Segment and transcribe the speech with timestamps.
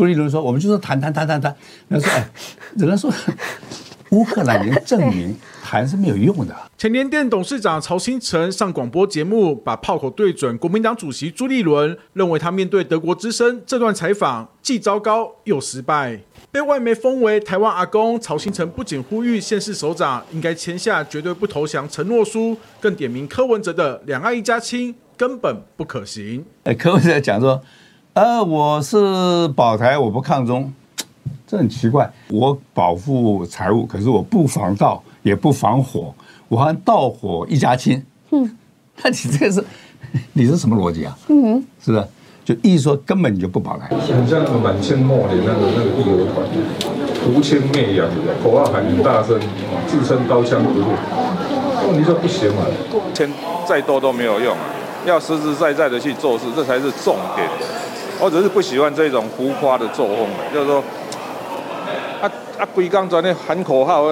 [0.00, 1.54] 朱立伦说：“我们就是谈谈谈谈谈。”
[1.88, 2.30] 人家说：“哎，
[2.74, 3.12] 人家说
[4.12, 16.18] 乌克兰已经证明谈是没有用的。”前联电董事长曹新成上广播节目，把炮口对准国民党主席朱立伦，认为他面对德国之声这段采访既糟糕又失败，
[16.50, 18.16] 被外媒封为“台湾阿公”。
[18.18, 26.42] 曹新成不仅呼吁县市首长应该签下绝对不投降承诺书，更点名柯文哲的“两岸一家亲”根本不可行。
[26.64, 27.60] 哎，柯文哲讲说。
[28.12, 30.72] 呃，我是保台，我不抗中，
[31.46, 32.10] 这很奇怪。
[32.28, 36.12] 我保护财物，可是我不防盗，也不防火，
[36.48, 38.04] 我还盗火一家亲。
[38.30, 38.58] 嗯，
[39.00, 39.64] 那你这个是，
[40.32, 41.16] 你是什么逻辑啊？
[41.28, 42.04] 嗯，是不是？
[42.44, 43.86] 就意思说根本你就不保台。
[43.96, 46.44] 很像满清末年那个那个义和团，
[47.22, 48.08] 涂枪灭洋，
[48.42, 49.38] 口号喊很大声，
[49.86, 50.86] 自称刀枪不入。
[51.86, 52.64] 问题说不行嘛，
[53.14, 53.30] 钱
[53.68, 54.64] 再多都没有用啊，
[55.06, 57.48] 要实实在在的去做事，这才是重点。
[58.22, 60.84] 我只是不喜欢这种浮夸的作风，就是说，
[62.20, 64.04] 啊啊，规刚在那喊口号，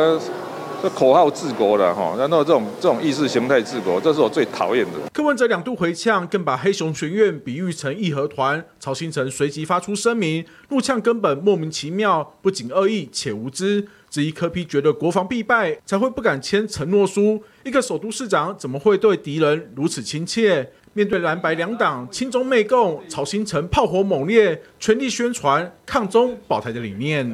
[0.82, 4.92] 这口号治国的哈，然后这种这种意识形态治国，这是我最讨厌的。
[5.12, 8.64] 柯文哲两度回呛，更把黑熊学院比喻成义和团。
[8.80, 17.42] 曹兴诚随即发出声明，怒呛根本莫名其妙，不仅恶意且无知，质疑柯批觉得国防必败才会不敢签承诺书。
[17.64, 20.72] 一个首都市长怎么会对敌人如此亲切？
[20.98, 27.24] 面对蓝白两党亲中媚共，曹新成炮火猛烈，全力宣传抗中保台的理念。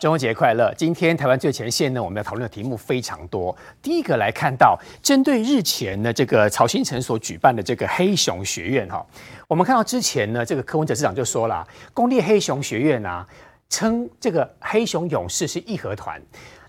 [0.00, 0.72] 中秋节快乐！
[0.74, 3.54] 今天台湾最前线呢，我们要讨论的题目非常多。
[3.82, 9.06] 第一个来看到，针对日前呢这个曹新成所举办的这个黑熊学院哈，
[9.46, 13.28] 我们看到之前呢，这个柯文哲市长就说了，公立黑熊学院啊，
[13.68, 16.18] 称这个黑熊勇士是义和团。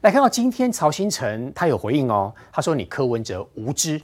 [0.02, 4.02] 来看到今天曹新成他有回应哦，他说你柯文哲无知。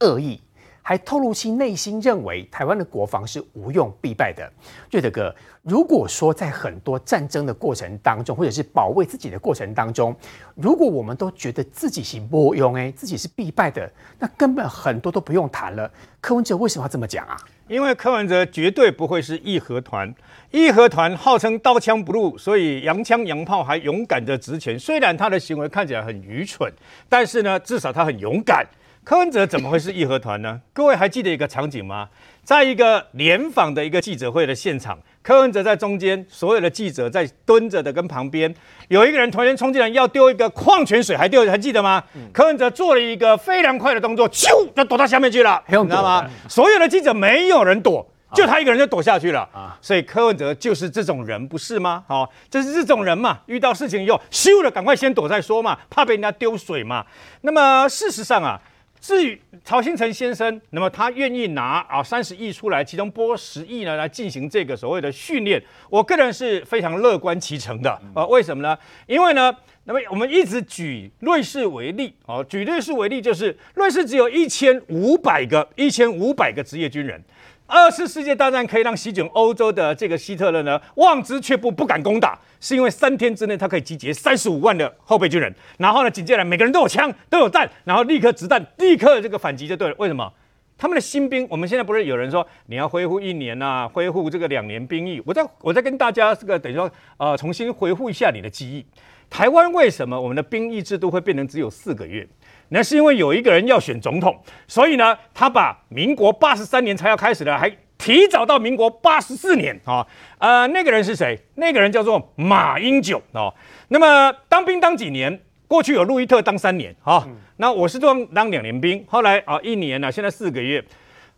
[0.00, 0.40] 恶意，
[0.82, 4.48] 还透露其内心认为台湾的国防是无用必败的。
[4.90, 10.14] 瑞德哥，如果说在很多战争的过程当中，或者是保卫自己的过程当中，
[10.54, 15.90] 如果我们都觉得自己是无用哎，自己是必败的，那根本很多都不用谈了。
[16.20, 17.36] 柯文哲为什么要这么讲啊？
[17.68, 20.14] 因为柯文哲绝对不会是义和团，
[20.52, 24.78] 义和团号称刀枪不入，所以洋枪洋炮还勇敢的执权。
[24.78, 26.72] 虽然他的行为看起来很愚蠢，
[27.08, 28.64] 但是呢，至少他很勇敢。
[29.06, 30.60] 柯文哲怎么会是义和团呢？
[30.72, 32.08] 各位还记得一个场景吗？
[32.42, 38.52] 在一个联访的一个记者会的现场，柯文哲在中间，所有的记者在蹲着的跟旁边，
[38.88, 42.02] 有一个人突然冲进来要丢一个矿泉水，还丢还记得吗？
[42.16, 46.28] 嗯、柯文哲做了一个非常快的动作，咻就躲到下面去了， 你知道吗？
[46.48, 49.78] 所有的记者没有人躲，就他一个人就躲下去了啊！
[49.80, 52.02] 所以柯文哲就是这种人，不是吗？
[52.08, 57.06] 好，就是这种人嘛，遇到事情以后，咻了，赶快先躲再说嘛，怕被人家丢水嘛。
[57.42, 58.60] 那么事实上啊。
[59.00, 68.26] 至于曹新成先生，那么他愿意拿啊三十亿出来，其中拨十亿呢来进行这个所谓的训练，我个人是非常乐观其成的啊。
[68.26, 68.76] 为什么呢？
[69.06, 69.54] 因为呢，
[69.84, 77.22] 那么我们一直举瑞士为例啊，举瑞士为例就是瑞士只有一千五百个一千五百个职业军人。
[77.66, 89.94] 二次世界大战可以让席卷欧洲的这个希特勒呢望之却步，不敢攻打，是因为三天之内他可以集结三十五万的后备军人，然后呢，紧接着每个人都有枪都有弹，然后立刻子弹立刻这个反击就对了。
[89.98, 90.32] 为什么？
[90.78, 95.22] 他们的新兵，我们现在不是有人说你要恢复一年啊，恢复这个两年兵役？
[95.24, 98.84] 我再我再跟大家这个等于说呃重新回复一下你的记忆。
[99.28, 102.24] 台湾为什么我们的兵役制度会变成只有四个月？
[102.68, 104.36] 那是因为有一个人要选总统，
[104.66, 110.06] 所以呢，他把民国八十三年才要开始的，还提早到民国八十四年啊。
[110.38, 111.38] 呃，那个人是谁？
[111.54, 113.54] 那个人叫做马英九哦。
[113.88, 115.40] 那么当兵当几年？
[115.68, 117.24] 过去有路易特当三年啊。
[117.26, 120.84] 嗯、那我是当当两年兵，后来啊一年呢，现在四个月。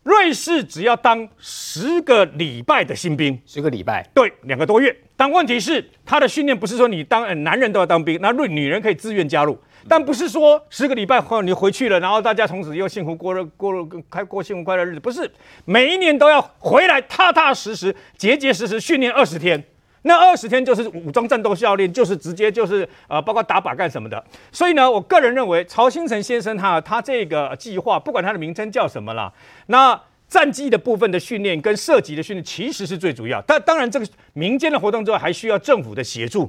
[0.05, 4.95] 瑞士只要当十个礼拜的新兵，十个礼拜，对，两个多月。
[5.17, 9.59] 但问题是，他的训练不是说你当、呃、男人都要当兵，那瑞女人可以自愿加入。
[9.87, 15.31] 但不是说十个礼拜后你回去了，然后大家从此又幸福过了过了开过幸福快乐日子，不是
[15.67, 19.63] 每一年都要回来踏踏实实、结结实实训练二十天。
[20.03, 24.25] 那二十天就是武装战斗教练，就是直接就是呃，包括打靶干什么的。
[24.53, 29.31] 所以呢，我个人认为曹兴诚先生他他这个计划，不管他的名称叫什么啦，
[29.67, 33.43] 那战机的部分的训练跟射击的训练其实是最主要。
[33.43, 36.49] 但当然，这个民间的活动之外，还需要政府的协助。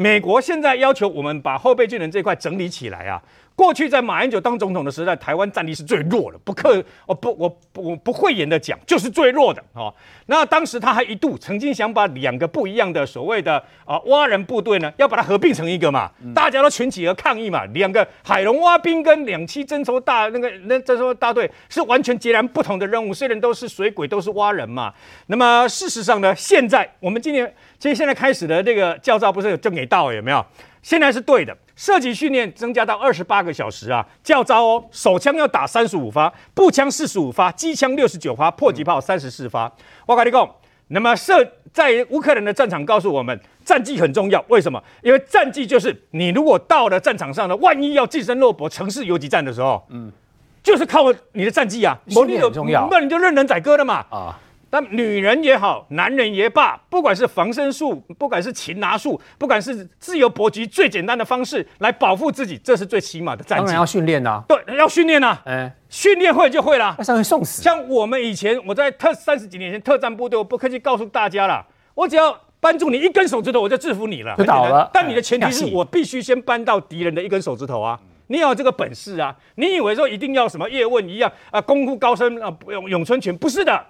[0.00, 3.20] 美国现在要求我们把后备军人这块整理起来啊。
[3.58, 9.92] 过去在马英九当总统的时代，台湾战力是最弱的，不客我不我不我不讳言的讲，就是最弱的哦。
[10.26, 17.64] 那当时他还一度曾经想把两个不一样的所谓的啊蛙人部队呢，要把它合并成一个嘛，大家都群起而抗议嘛。
[17.74, 24.94] 两个海龙蛙兵跟两栖征收大那个那征收大队是完全截然不同的任务，虽然都是水鬼，都是蛙人嘛。
[25.26, 30.46] 那么事实上呢，现在我们今年其实现在开始的这个教召不是有正给到有没有？
[30.88, 31.54] 现在是对的。
[31.76, 39.70] 射击训练增加到二十八个小时啊，教招哦，手枪要打三十五发，步枪四十五发，机枪六十九发，迫击炮三十四发。
[40.06, 40.48] 我跟你讲，
[40.86, 44.42] 那么射在乌克兰的战场告诉我们，战绩很重要。
[44.48, 44.82] 为什么？
[45.02, 50.10] 因为战绩就是你如果到了战场上呢，万一要近身肉搏、城市游击战的时候，嗯，
[50.62, 54.40] 就是靠你的战绩啊，训练很重要，那你就任人宰割了嘛啊。
[54.70, 63.64] 但女人也好，男人也罢，不管是防身术，不管是擒拿术，不管是自由搏击，最简单的方式来保护自己，这是最起码的战绩。
[63.64, 65.38] 当然要训练呐，对，要训练呐。
[65.46, 67.62] 哎，训练会就会了，那上去送死。
[67.62, 71.64] 像我们以前，我在特三十几年前特战部队，我不客气告诉大家了，
[71.94, 74.90] 我只要扳住你一根手指头，我就制服你了，就倒了。
[74.92, 79.34] 但你的前提是我必须先扳到敌人的一根手指头啊，你要有这个本事啊。
[79.54, 83.82] 你以为说一定要什么叶问一样啊，功夫高深啊，咏咏春拳，不是的。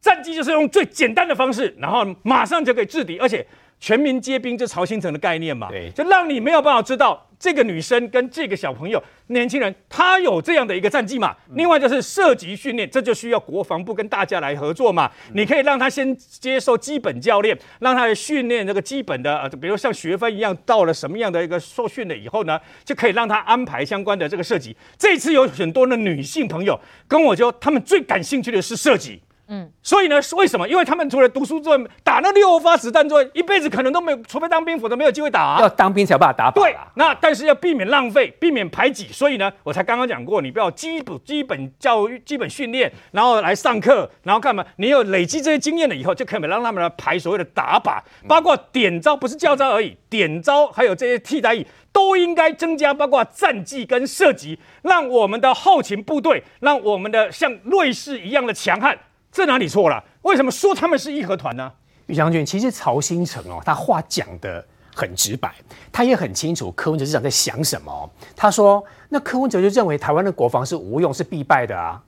[0.00, 3.46] 战机就是用最简单的方式，然后马上就可以制敌，而且
[3.78, 11.34] 全民皆兵，这曹新成的概念嘛，对，就让你没有办法知道这个女生跟这个小朋友、年轻人，他有这样的一个战绩嘛。
[11.54, 15.10] 另外就是射击训练，这就需要国防部跟大家来合作嘛。
[15.32, 24.76] 你可以让他先接受基本教练，让他来训练这个基本的，呃，比如像学分一样，到了什么样的一个受训了以后呢，就可以让他安排相关的这个射击。
[24.98, 29.22] 这次有很多的女性朋友跟我说，他们最感兴趣的是射击。
[29.52, 30.68] 嗯，所以呢，为什么？
[30.68, 35.60] 因为他们除了读书之外，打那六发子弹之外，一辈子可能都没有，除非当兵，否则没有机会打啊。
[35.60, 36.54] 要当兵才有办法打靶。
[36.54, 44.64] 对，那但是要避免浪费，避免排挤，所以呢，我才刚刚讲过，你不要基本基本教育、基本训练，然后来上课，然后干嘛？
[44.76, 58.96] 你有累积这些经验了以后，就可以让他们来排所谓的打靶，包括点招，不是教招而已，点招还有这些替代役都应该增加，包括战绩跟射击，让我们的后勤部队，让我们的像瑞士一样的强悍。
[59.32, 60.02] 这哪里错了？
[60.22, 61.72] 为什么说他们是义和团呢？
[62.06, 65.54] 于将军，其实曹新成哦，他话讲得很直白，
[65.92, 68.10] 他也很清楚柯文哲市长在想什么。
[68.34, 72.02] 他说，那柯文哲就认为台湾的国防是无用、是必败的啊。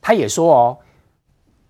[0.00, 0.78] 他也说哦，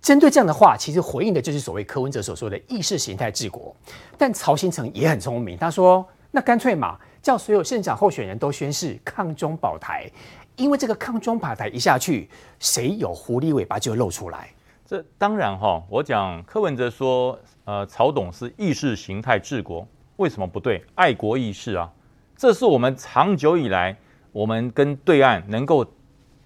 [0.01, 3.75] 针对这样的话，其实回应的就是所谓柯文哲所说的意识形态治国。
[4.17, 10.09] 但曹新成也很聪明，他说，那干脆嘛，叫所有县长候选人都宣誓抗中保台，
[10.55, 14.49] 因为这个抗中保台一下去，谁有狐狸尾巴就露出来。
[14.93, 20.85] 这当然哈，我讲柯文哲说，呃，曹董是意识形态治国，为什么不对？
[20.95, 21.91] 爱国意识啊，
[22.37, 23.97] 这是我们长久以来
[24.33, 25.83] 我们跟对岸能够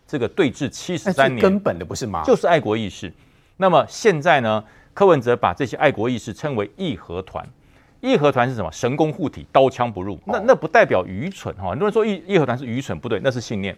[0.07, 2.23] 这个对峙七十三年根本的不是吗？
[2.25, 3.13] 就是爱国意识。
[3.57, 4.63] 那么现在呢，
[4.95, 7.45] 柯文哲把这些爱国意识称为义和团，
[8.01, 8.71] 义和团是什么？
[8.71, 10.17] 神功护体，刀枪不入。
[10.25, 13.77] 那那不代表愚蠢哈，很多人说义义和团是愚蠢，不对，那是信念，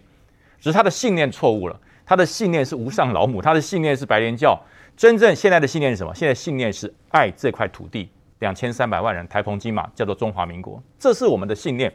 [0.59, 1.79] 只是他的信念错误了。
[2.09, 4.59] 他的信念是无上老母，他的信念是白莲教。
[4.97, 6.11] 真正现在的信念是什么？
[6.15, 11.93] 现在信念是爱这块土地，两千三百万人，台澎金马叫做中华民国，这是我们的信念。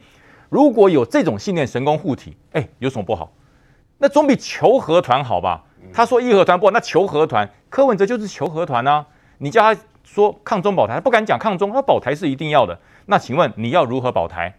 [0.49, 3.33] 如果有这种信念，神功护体，哎，有什么不好？
[3.99, 5.65] 那总比求和团好吧？
[5.93, 9.05] 他说义和团不好，那求和团，柯文哲就是求和团啊。
[9.39, 12.79] 你叫他说抗中保台，他不敢讲抗中，他保台是一定要的。
[13.07, 14.55] 那请问你要如何保台？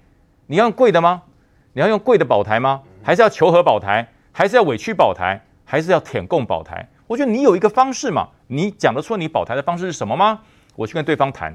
[0.48, 1.24] 你要用贵的吗？
[1.72, 2.82] 你要用贵的保台吗？
[3.02, 4.10] 还是要求和保台？
[4.38, 6.88] 还是要委屈保台，还是要舔共保台？
[7.08, 10.40] 我觉得你有一个方式嘛，你讲得出你保台的方式是什么吗？
[10.76, 11.54] 我去跟对方谈，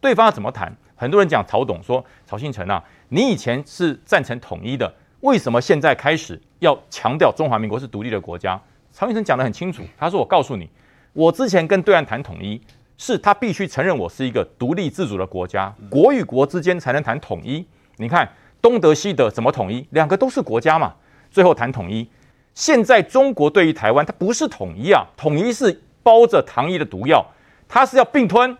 [0.00, 0.74] 对方要怎么谈？
[0.96, 8.60] 很多人讲曹董说曹兴诚啊，你以前是赞成统一的，为什么现在开始要强调中华民国是独立的国家？
[8.90, 10.68] 曹兴诚讲得很清楚，他说我告诉你，
[11.12, 12.60] 我之前跟对岸谈统一，
[12.96, 17.66] 是他必须承认我是一个独立自主的国家，国与国之间才能谈统一。
[17.96, 18.28] 你看
[18.62, 19.86] 东德西德怎么统一？
[19.90, 20.94] 两个都是国家嘛。
[21.30, 22.08] 最后谈统一，
[22.54, 27.26] 现在中国对于台湾，它不是统一啊，统一是包着糖衣的毒药，
[27.68, 28.56] 它是要并吞，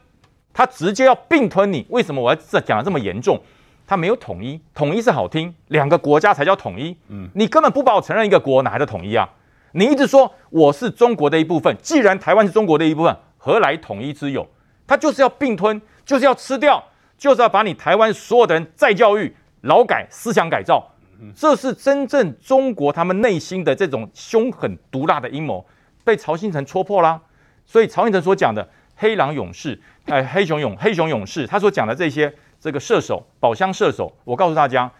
[0.52, 1.86] 它直接要并吞你。
[1.90, 3.40] 为什么我要这讲的这么严重？
[3.86, 6.96] 它没有统一，统一是好听，两个国家才叫统一。
[7.08, 9.28] 嗯，你根本不把我承认一个国，哪来的统一啊？
[9.72, 14.48] 你一直说我是中国的一部分，既然台湾是中国的一部分，何来统一之有？
[14.86, 16.82] 它就是要并吞，就是要吃掉，
[17.16, 20.93] 就是要把你台湾所有的人再教育、劳改、思想改造。
[21.34, 25.64] 这是真正中国他们内心的这种凶狠毒辣的阴谋，
[26.04, 27.20] 被曹兴诚戳破啦。
[27.66, 34.90] 所以曹兴诚所讲的黑狼勇士，哎，黑熊勇黑熊勇士，他所讲的这些这个射手宝箱射手，我告诉大家，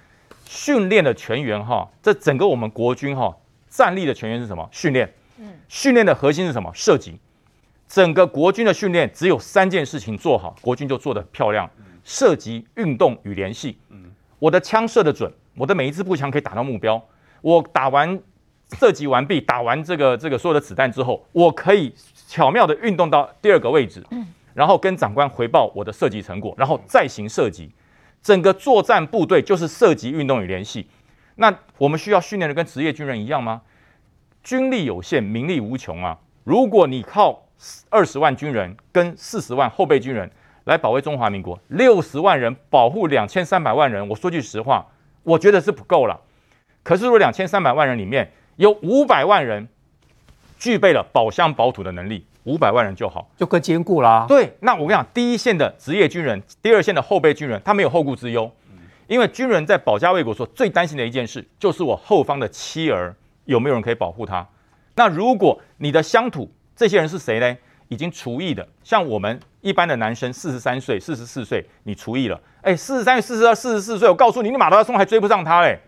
[0.47, 3.37] 训练的全员哈，这整个我们国军哈
[3.69, 4.69] 战力的全员是什么？
[4.73, 5.13] 训练，
[5.69, 6.71] 训练的核心是什么？
[6.75, 7.19] 射击。
[7.87, 11.71] 整个国军的训练只有三件事情做好，国军就做得漂亮：
[12.03, 13.79] 射击、运动与联系。
[14.39, 15.33] 我的枪射得准。
[15.57, 17.03] 我的每一支步枪可以打到目标。
[17.41, 18.19] 我打完
[18.79, 21.95] 射击完毕，打完这个这个所有的子弹之后，我可以
[22.27, 24.03] 巧妙的运动到第二个位置，
[24.55, 27.71] 然后跟长官回报我的射击成果，然后再行射击。
[28.23, 30.89] 整个作战部队就是射击、运动与联系。
[31.35, 33.61] 那我们需要训练的跟职业军人一样吗？
[34.43, 36.19] 军力有限，民力无穷啊！
[36.45, 37.47] 如果你靠
[37.91, 40.31] 二十万军人跟四十万后备军人
[40.65, 44.87] 来保卫中华民国，六十万人保护两千三百万人，我说句实话。
[45.25, 46.21] 我觉得是不够了，
[46.83, 49.67] 可是如果两千三百万人里面有五百万人
[50.59, 54.27] 具备了保乡保土的能力，五百万人就好，就更坚固啦。
[54.29, 58.51] 对，那我跟你讲，第一线的职业军人，第二线的后备军人，他没有后顾之忧，
[59.07, 63.15] 因为军人在保家卫国所最担心的一件事，就是我后方的妻儿
[63.47, 64.47] 有没有人可以保护他。
[64.95, 67.57] 那如果你的乡土这些人是谁呢？
[67.89, 75.79] 已经除役的，像我们一般的男生，四十三岁、四十四岁，你除役了，哎，四十三岁、四十二、四十四岁，我告诉你，你马拉松还追不上他嘞。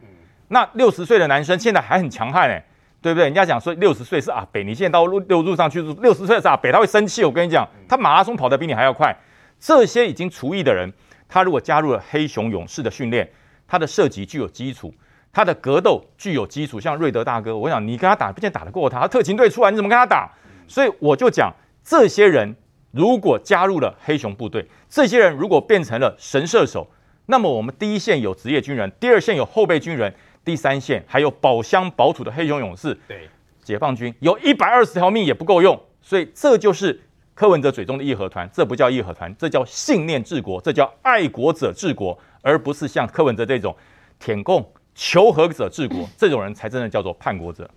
[0.48, 2.64] 那六十岁的男生现在还很强悍嘞，
[3.02, 3.24] 对不对？
[3.24, 7.22] 人家讲说六十岁是阿北，你现在到路六路上去，六十岁是阿北，他会生气。
[7.22, 9.14] 我跟你讲，他马拉松跑得比你还要快。
[9.60, 10.90] 这些已经除役的人，
[11.28, 13.30] 他如果加入了黑熊勇士的训练，
[13.68, 14.94] 他的射击具有基础，
[15.30, 16.80] 他的格斗具有基础。
[16.80, 19.00] 像瑞德大哥，我想你跟他打，不见打得过他。
[19.00, 20.32] 他特勤队出来，你怎么跟他打？
[20.66, 21.52] 所以我就讲。
[21.88, 22.56] 这些人
[22.96, 26.88] 如果加入了黑熊部队，这些人如果变成了神射手，
[27.26, 30.12] 那么我们第一线有职业军人，第二线有后备军人，
[30.42, 32.98] 第三线还有保乡保土的黑熊勇士。
[33.06, 33.28] 对，
[33.62, 36.98] 解放军有一百二十条命也不够用，所以这就是
[37.34, 43.76] 柯文哲嘴中的义和团，这不叫义和团，这叫信念治国，这叫爱国者治国，而不是像柯文哲这种
[44.18, 47.68] 舔共求和者治国，这种人才真的叫做叛国者。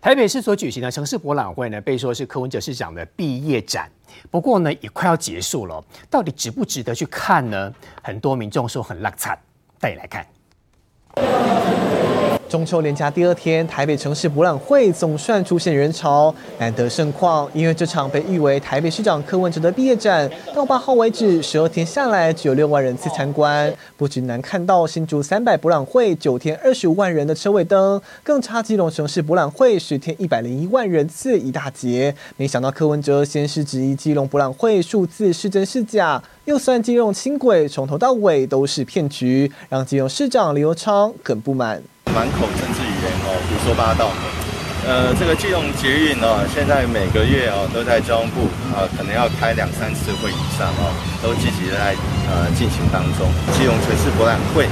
[0.00, 3.90] 台北市所举行的城市博览会呢，被说是柯文哲市长的毕业展。
[4.30, 7.72] 不过呢，也快要结束了，到底值不值得去看呢？
[8.02, 9.36] 很多民众说很烂惨，
[9.80, 12.05] 带你来看。
[12.56, 17.46] 中秋连假第二天，台北城市博览会总算出现人潮，难得盛况。
[17.52, 23.70] 因为这场被誉为台北市长柯文哲的毕业展，到八号为止，十二天下来只有六万人次参观。
[23.98, 32.14] 不仅难看到新竹三百博览会九天二十五万人的车尾灯，更差基隆城市博览会十天一百零一万人次一大截。
[32.38, 41.82] 没想到柯文哲先是质疑基隆博览会数字是真是假，又算金融轻轨从头到尾都是骗局，让金融市长林右昌更不满。
[42.14, 44.12] 满口政治语言哦，胡说八道。
[44.86, 51.96] 呃，这个金融捷运哦，现在每个月哦都在交通部啊，可能要开两三次会以上哦，都积极的在
[52.30, 53.26] 呃进行当中。
[53.58, 54.70] 金融城市博览会，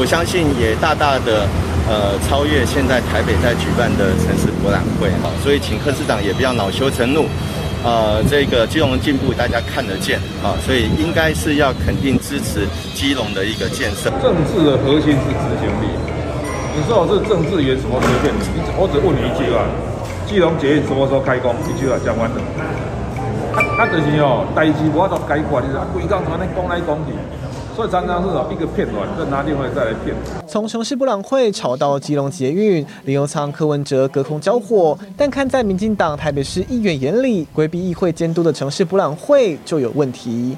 [0.00, 1.44] 我相信也大大的
[1.84, 7.28] 呃超越现在台北在举办的城市博览会哈，所以请柯市长也不要恼羞成怒。
[7.84, 12.62] 呃，这个基隆的进步大家看得见啊，所以应该是要肯定支持
[12.94, 14.08] 基隆的一个建设。
[14.22, 15.90] 政治的核心是执行力。
[16.74, 18.46] 你说我是政治员，什么随便你？
[18.78, 19.66] 我只问你一句话：
[20.24, 21.54] 基隆捷运什么时候开工？
[21.68, 22.38] 一句话讲完了。
[23.76, 27.12] 啊就是哦，代志我都改过，就是规工安尼讲来讲去，
[27.74, 30.14] 所以常常是哦一个片段，再拿另外再来骗。
[30.46, 40.54] 从城市博览会吵到基隆捷运，林右昌、柯文哲隔空交火，但看在民进党台北市议员眼里，规避议会监督的城市博览会就有问题。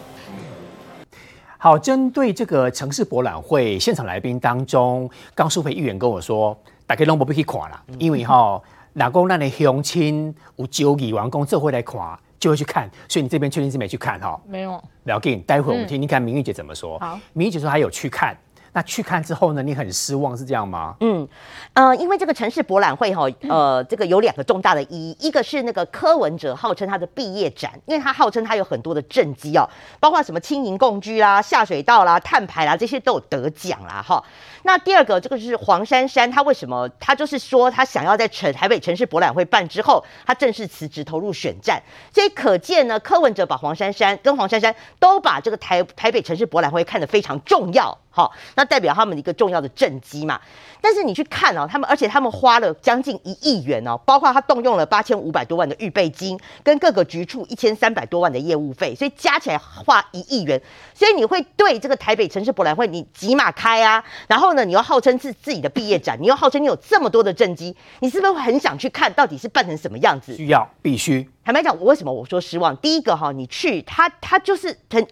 [1.56, 8.60] 好，针对这个城市博览会现场来宾当中，刚淑培议员跟我说，大家拢不必去看了，因为哈，
[8.94, 12.00] 哪公那里乡亲有九亿完工，这会来看，
[12.44, 14.38] 就会去看，所以你这边确定是没去看哈？
[14.46, 14.72] 没有。
[15.04, 16.98] 了解，待会我们听听看明玉姐怎么说。
[16.98, 18.36] 好，明玉姐说她有去看。
[18.74, 19.62] 那去看之后呢？
[19.62, 20.96] 你很失望是这样吗？
[20.98, 21.26] 嗯，
[21.74, 29.64] 呃，因为这个城市博览会哈，呃，这个有两个重大的意义，一个是那个柯文哲号称他的毕业展，因为他号称他有很多的政绩哦，
[30.00, 34.22] 包括什么轻盈共居啦、下水道啦、碳排啦，这些都有得奖啦哈。
[34.64, 41.80] 那第二个这个就是黄珊珊，他为什么他就是说他想要在城台北城市博览会办之后，他正式辞职投入选战，
[42.12, 47.96] 所以可见呢，柯文哲把黄珊珊跟黄珊珊都把这个台台北城市博览会看得非常重要。
[48.14, 50.40] 好，那代表他们一个重要的政绩嘛。
[50.80, 60.60] 但是你去看哦，他们而且他们花了将近一亿元哦，包括他动用了八千五百多万的预备金，跟各个局处一千三百多万的业务费，所以加起来花一亿元。
[60.94, 64.04] 所以你会对这个台北城市博览会，你几马开啊？
[64.28, 70.36] 然后呢，你又号称是自己的毕业展，你又号称你有这么多的政绩，你是不是会很想去看到底是办成什么样子？
[70.36, 71.28] 需要必须。
[71.44, 72.74] 坦白讲，我为什么我说失望？
[72.78, 75.06] 第一个哈，你去他他就是很，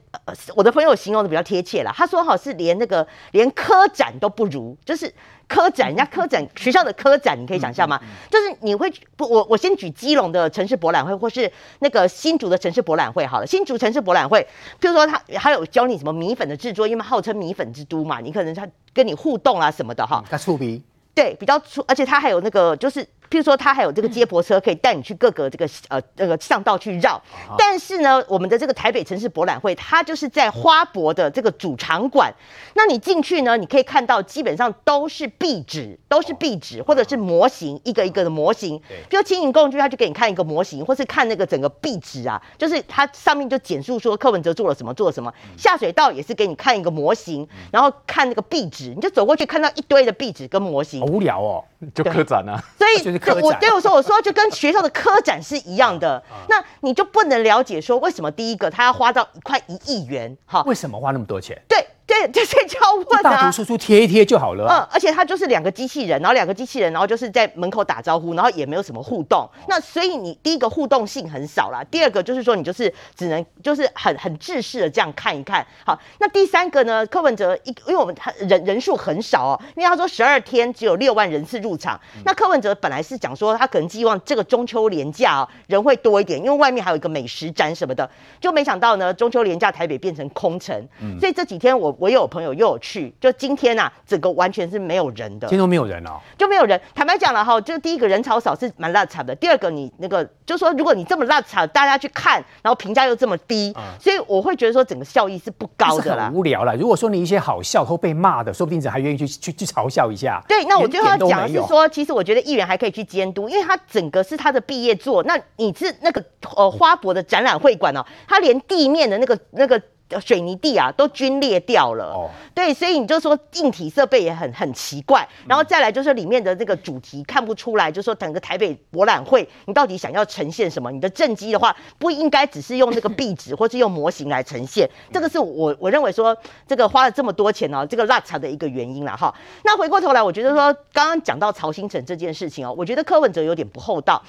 [0.56, 1.92] 我的朋友形容的比较贴切了。
[1.94, 5.12] 他说哈，是连那个连科展都不如，就是
[5.46, 8.00] 科展，人家科展学校的科展，你可以想象吗？
[8.30, 13.46] 就是你会不，我我先举基隆的城市博览会，或是那个新竹的城市博览会好了。
[13.46, 14.40] 新竹城市博览会，
[14.80, 20.24] 譬如说他还有教你什么米粉的制作，因为号称米粉之都嘛，你可能他跟你互动啊什么的哈。
[20.30, 20.82] 他触鼻。
[21.14, 23.06] 对，比较粗，而且他还有那个就是。
[23.32, 27.18] 譬如说，它还有这个接驳车可以带你去各个这个呃那个巷道去绕。
[27.56, 32.30] 但是呢，我们的这个台北城市博览会，它就是在花博的这个主场馆。
[32.74, 38.78] 那你进去呢，你可以看到基本上都是壁纸，都是壁纸或者是模型，一个一个的模型。
[39.08, 45.32] 比如轻盈共居，他就给你看一个模型，或是看那个整个壁纸啊，就是它上面就简述说柯文哲做了什么，做了什么。
[45.56, 51.00] 下水道也是给你看一个模型，然后看那个壁纸，你就走过去看到一堆的壁纸跟模型。
[51.00, 52.62] 好无聊哦，就科展啊。
[52.76, 53.21] 所以。
[53.42, 60.36] 我对我说，我说就跟学校的科展是一样的，那你就不能了解说为什么第一个他要花到快一亿元？
[60.46, 61.60] 哈，为什么花那么多钱？
[61.68, 61.86] 对。
[62.04, 64.66] 对，就是交问啊，大图输出贴一贴就好了。
[64.68, 69.48] 嗯，而且它就是两个机器人，然后两个机器人，然后就是在门口打招呼，然后也没有什么互动。
[69.68, 75.64] 那所以你第一个互动性很少啦，第二个就是说你就是只能就是很很制式的这样看一看。
[75.86, 77.06] 好，那第三个呢？
[77.06, 81.98] 柯文哲一，因为我们他人人数很少哦，因为他说十二天只有六万人次入场。
[82.24, 90.76] 那柯文哲本来是讲说他可能寄望这个中秋连假哦人会多一点，因为外面还有一个美食展什么的，就没想到呢中秋连假台北变成空城。
[91.00, 91.91] 嗯，所以这几天我。
[91.98, 96.80] 我有朋友又有去，就今天呐、啊，整个完全是没有人的，今天都没有人哦，就没有人。
[96.94, 106.76] 坦白讲了哈，就第一个人潮少是蛮拉惨的，第二个你那个就说，如果你这么拉惨，大家去看，然后评价又这么低，嗯、所以我会觉得说整个效益是不高的啦，无聊了。
[106.76, 110.42] 如果说你一些好笑或被骂的，说不定人还愿意去去去嘲笑一下。
[110.48, 115.22] 对，那我最后要讲的是说，其实我觉得议员还可以去监督，因为他整个是他的毕业作。
[115.24, 116.24] 那你是那个
[116.56, 119.80] 呃花博的展览会馆哦，他连地面的那个那个。
[120.20, 122.04] 水泥地啊，都龟裂掉了。
[122.06, 130.90] 哦，对，所以你就说硬体设备也很很奇怪，然后再来就是里面的这个主题看不出来，就说整个台北博览会，你到底想要呈现什么？
[130.90, 134.88] 你的政绩的话，不应该只是用那个壁纸或是用模型来呈现。
[135.12, 139.34] 这个是我我认为说这个花了这么多钱哦，这个落差的一个原因了哈。
[139.64, 144.22] 那回过头来，我觉得说刚刚讲到曹兴诚这件事情哦，我觉得柯文哲有点不厚道。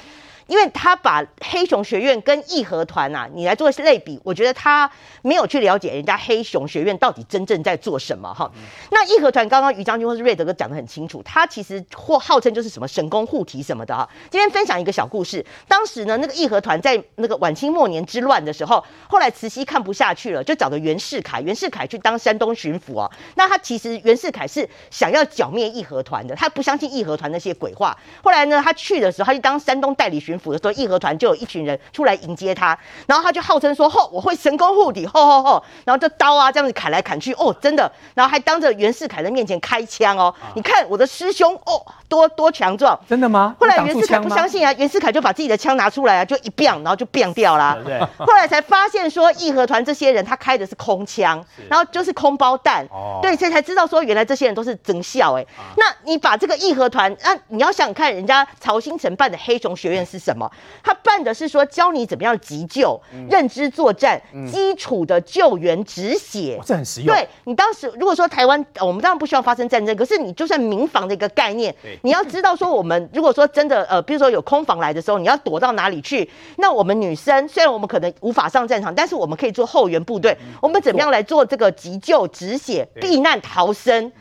[0.48, 4.90] 因为他把黑熊学院跟义和团呐，你来做一些类比，我觉得他
[5.22, 8.52] 没有去了解人家黑熊学院到底真正在做什么哈。
[8.92, 14.08] 那义和团刚刚于将军或是瑞德哥讲得很清楚，他其实或号称就是什么神功护体什么的哈。
[14.30, 23.10] 今天分享一个小故事，当时呢那个义和团在那个晚清末年之乱的时候，后来慈禧看不下去了，就找的袁世凯，袁世凯去当山东巡抚哦。
[23.36, 27.98] 那他其实袁世凯是想要剿灭义和团的，他不相信义和团那些鬼话。
[28.22, 30.33] 后来呢他去的时候，他就当山东代理巡。
[30.38, 40.34] 府的时候，义和团就有一群人出来迎接他，然后他就号称说：“吼，我会神功护体，吼吼吼！”然后这刀啊这样子砍来砍去，哦，真的，然后还当着袁世凯的面前开枪哦。
[40.42, 43.56] 啊、你看我的师兄哦，多多强壮，真的吗？
[43.60, 47.78] 后来袁世凯不相信啊，袁世凯就把自己的枪拿出来啊，就一变，然后就变掉了。
[47.86, 48.26] 对，对。
[48.26, 52.84] 后来才发现说，义和团这些人他开的是空枪，然后就是空包弹。
[52.90, 53.20] 哦。
[53.22, 55.46] 对，所以才知道说，原来这些人都是真笑哎。
[55.58, 60.50] 啊、那你把这个义和团，那、啊、你要想想看，人家曹兴诚办的黑熊学院是什么？
[60.82, 67.14] 他办的是说教你怎么样急救、嗯、认知作战、嗯、基础的救援止血，这很实用。
[67.14, 76.30] 对，你当时如果说台湾，我们当然不需要发生战争，可是你就算民防的一个概念，你要知道说我们如果说真的呃，比如说有空防来的时候，你要躲到哪里去？
[76.58, 84.12] 那我们女生虽然我们可能无法上战场，但是我们可以做后援部队，嗯、我们怎么样来做这个急救止血、避难逃生？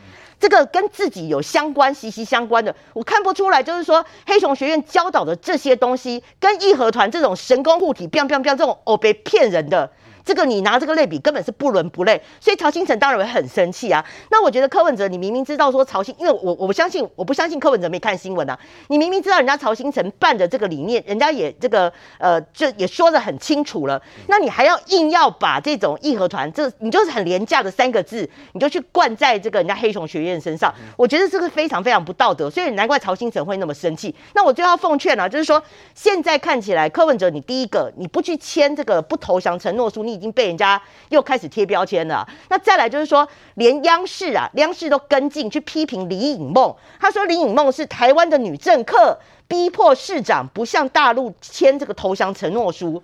[0.43, 3.63] 这个跟自己有相关、息息相关的，我看不出来。
[3.63, 9.89] 就是说，黑熊学院教导的这些东西，跟义和团这种神功护体、biang biang biang 这种哦，被骗人的。
[10.25, 14.03] 这个你拿这个类比根本是不伦不类，所以曹兴诚当然会很生气啊。
[14.31, 18.57] 那我觉得柯文哲，你明明知道说曹兴，因为我我不相信，我不相信柯文哲没看新闻啊。
[18.87, 24.01] 你明明知道人家曹兴诚办的这个理念，人家也这个呃，就也说得很清楚了。
[24.27, 32.49] 那你还要硬要把这种义和团，这你就是很廉价的三个字，你就去灌在这个人家黑熊学院身上，我觉得这个非常非常不道德。
[32.49, 34.15] 所以难怪曹兴诚会那么生气。
[34.33, 35.61] 那我就要奉劝啊，就是说
[35.93, 40.12] 现在看起来柯文哲，你第一个你不去签这个不投降承诺书，你。
[40.13, 42.27] 已经被人家又开始贴标签了。
[42.49, 53.01] 那再来就是说，连央视啊，央视都跟进去批评李颖梦，他说李颖梦是台湾的女政客，逼迫市长不向大陆签这个投降承诺书。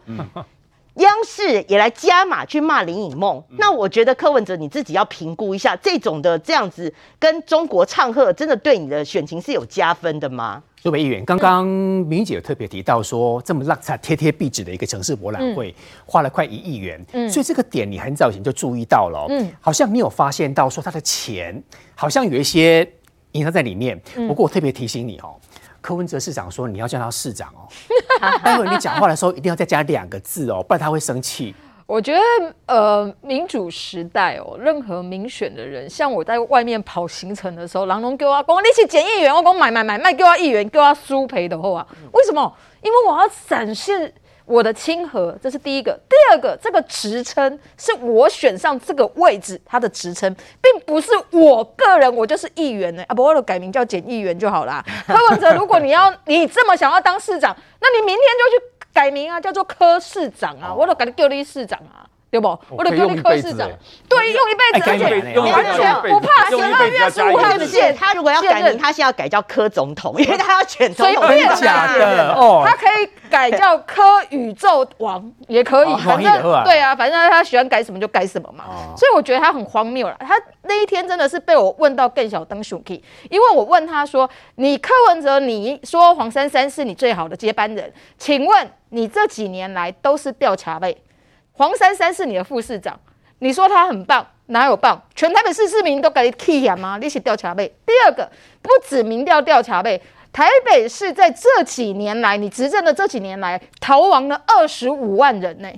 [0.99, 10.61] 央视也来加码去骂林颖梦，那我觉得柯文哲你自己要评估一下，这种的这样子跟中国唱和，真的对你的选情是有加分的吗？
[10.81, 21.61] 苏培议员，刚刚明姐有特别提到说，这么浪差贴贴壁纸的一个城市博览会，花了快一亿元，嗯，所以这个点你很早以前就注意到了，嗯，好像没有发现到说他的钱
[21.95, 22.89] 好像有一些
[23.33, 25.35] 隐藏在里面，不过我特别提醒你哦。
[25.89, 27.65] 柯文哲市长说：“你要叫他市长哦，
[28.43, 31.55] 待会你讲话的时候一定要再加两个字哦，不然他会生气。”
[31.87, 32.19] 我觉得，
[32.67, 42.55] 呃，民主时代哦，任何民选的人，像我在外面跑行程的时候，郎龙给我讲你是检议员，我讲买买买卖，给我议员，给我苏赔的话，为什么？
[42.83, 44.13] 因为我要展现。
[44.49, 45.91] 我的亲和，这是第一个。
[46.09, 53.03] 第二个，这个职称是我选上这个位置，他的职称，并不是我个人，我就是议员呢。
[53.07, 54.83] 啊，不，我就改名叫简议员就好啦。
[55.05, 62.08] 柯文哲，如果你要你这么想要当市长，那你明天就去改名啊，叫做柯市长啊，我都改你叫你市长啊。
[62.31, 62.47] 对不？
[62.69, 63.67] 我的科立科市长，
[64.07, 67.93] 对，用一辈子，而且完全不怕十二月十五号的事。
[67.97, 71.25] 他如果要改名，他现在要改叫柯总统，因为他要选总统。
[71.25, 78.65] 随便假的哦，他可以改叫柯宇宙王，也可以，反正对啊，反正他喜欢改什么就改什么嘛。
[78.95, 80.15] 所以我觉得他很荒谬了。
[80.19, 90.95] 他那一天真的是被我问到更小灯 shuki，因为我问他说：“你柯文哲，你说黄珊珊是你最好的接班人，请问你这几年来都是调查呗？”
[91.59, 92.97] 黄珊珊是你的副市长，
[93.39, 95.03] 你说他很棒，哪有棒？
[95.13, 96.97] 全台北市市民都给你气眼吗？
[97.01, 97.67] 你是调查妹。
[97.85, 105.69] 第二个，不止民调调查妹，台北市在这几年来，你执政的这几年来，逃亡了二十五万人呢、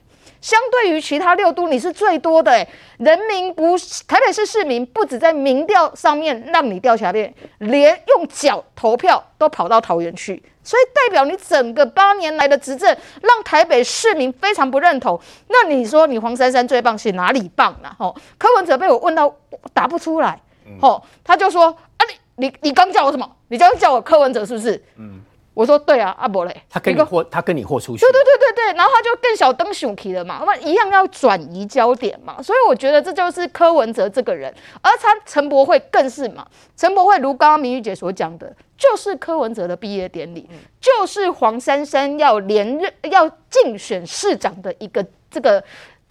[0.42, 2.68] 相对于其他六都，你是最多的、欸。
[2.98, 3.78] 人民不，
[4.08, 10.42] 台北市市民不止在民调上面让你调查呗，连用脚投票都跑到桃园去。
[10.64, 12.88] 所以代表你整个八年来的执政，
[13.22, 15.20] 让台北市民非常不认同。
[15.48, 17.90] 那你说你黄珊珊最棒是哪里棒呢？
[17.98, 19.34] 吼，柯文哲被我问到
[19.74, 20.40] 答不出来，
[20.80, 21.66] 吼，他就说
[21.98, 22.02] 啊，
[22.36, 23.28] 你你你刚叫我什么？
[23.48, 24.84] 你刚叫我柯文哲是不是？
[24.98, 25.22] 嗯。
[25.54, 28.00] 我说对啊，阿伯嘞，他跟你豁，他跟你豁出去。
[28.00, 45.62] 对对对对对，然后他就更小灯熊皮了嘛，那一样要转移焦点嘛，所以我觉得这就是柯文哲这个人，而他陈柏惟更是嘛，陈柏惟如刚刚明玉姐所讲的，就是柯文哲的毕业典礼，就是黄珊珊要连任要竞选市长的一个这个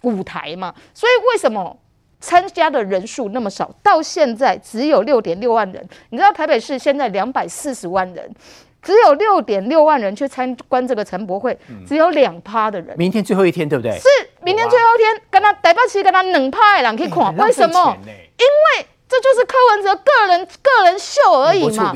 [0.03, 1.75] 舞台嘛，所以为什么
[2.19, 5.83] 参加的人数那么少，到现在只有六点六万人？
[6.11, 8.31] 你知道台北市现在两百四十万人。
[8.81, 12.95] 只有六点六万人去参观这个陈博会，只有两趴的人。
[12.97, 13.91] 明天最后一天，对不对？
[13.99, 14.07] 是
[14.41, 17.97] 明天最后一天，跟他台北市跟他冷趴的人可以看，为什么？
[18.05, 21.93] 因为这就是柯文哲个人个人秀而已嘛。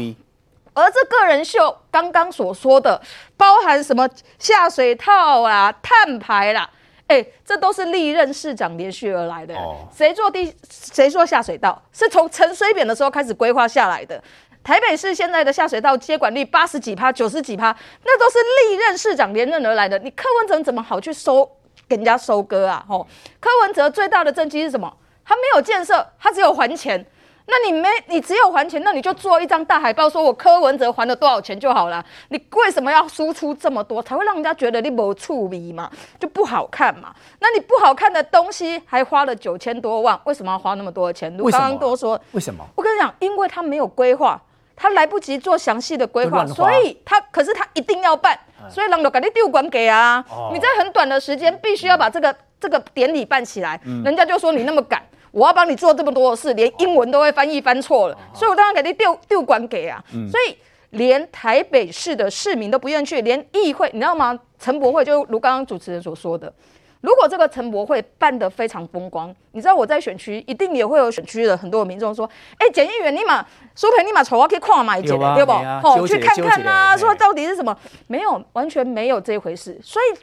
[0.76, 3.02] 而这个人秀刚刚所说的，
[3.38, 6.70] 包含什么下水套啊、碳排啦，
[7.08, 9.56] 哎，这都是历任市长连续而来的。
[9.96, 10.54] 谁做第？
[10.70, 14.22] 谁做下水道是从陈水扁的时候开始规划下来的？
[14.66, 17.68] 台北市现在的下水道接管率八十几趴、九十几趴，
[18.04, 20.00] 那都是历任市长连任而来的。
[20.00, 21.48] 你柯文哲怎么好去收
[21.88, 22.84] 给人家收割啊？
[22.90, 23.06] 吼，
[23.40, 24.92] 柯文哲最大的政绩是什么？
[25.24, 27.06] 他没有建设，他只有还钱。
[27.46, 32.04] 那你没，你只有还钱，那你就做一张大海报，说我柯文哲还了多少钱就好了。
[32.30, 37.14] 你为什么要输出这么多，才会让人家觉得你没处理嘛，就不好看嘛？
[37.38, 41.32] 那你不好看的东西还花了九千多万，为什么要花那么多的钱？
[41.40, 42.66] 我刚刚都说为什么？
[42.74, 44.42] 我跟你讲，因为他没有规划。
[44.76, 48.38] 他来不及做详细的规划，所以他可是他一定要办，
[48.70, 50.24] 所以让我赶紧丢管给啊！
[50.30, 60.04] 哦、你在很短的时间必须要把这个、嗯、这个典礼办起来，嗯、人家就说你那么赶，我要帮你做这么多的事，连英文都会翻译翻错了，哦、所以我当然给你丢丢管给啊！
[60.14, 60.58] 嗯、所以
[60.92, 64.38] 连台北市的市民都不愿意去，连议会你知道吗？
[64.60, 66.52] 陈博会就如刚刚主持人所说的。
[67.06, 75.52] 如果这个陈博会办得非常风光，你知道我在选区一定也会有选区的很多民众说：“哎、欸，检议员，你嘛苏培，你嘛丑我可以跨买一件，对不？
[75.52, 77.78] 好去看看啊，说到底是什么？
[78.08, 79.80] 没有，完全没有这回事。
[79.84, 80.18] 所以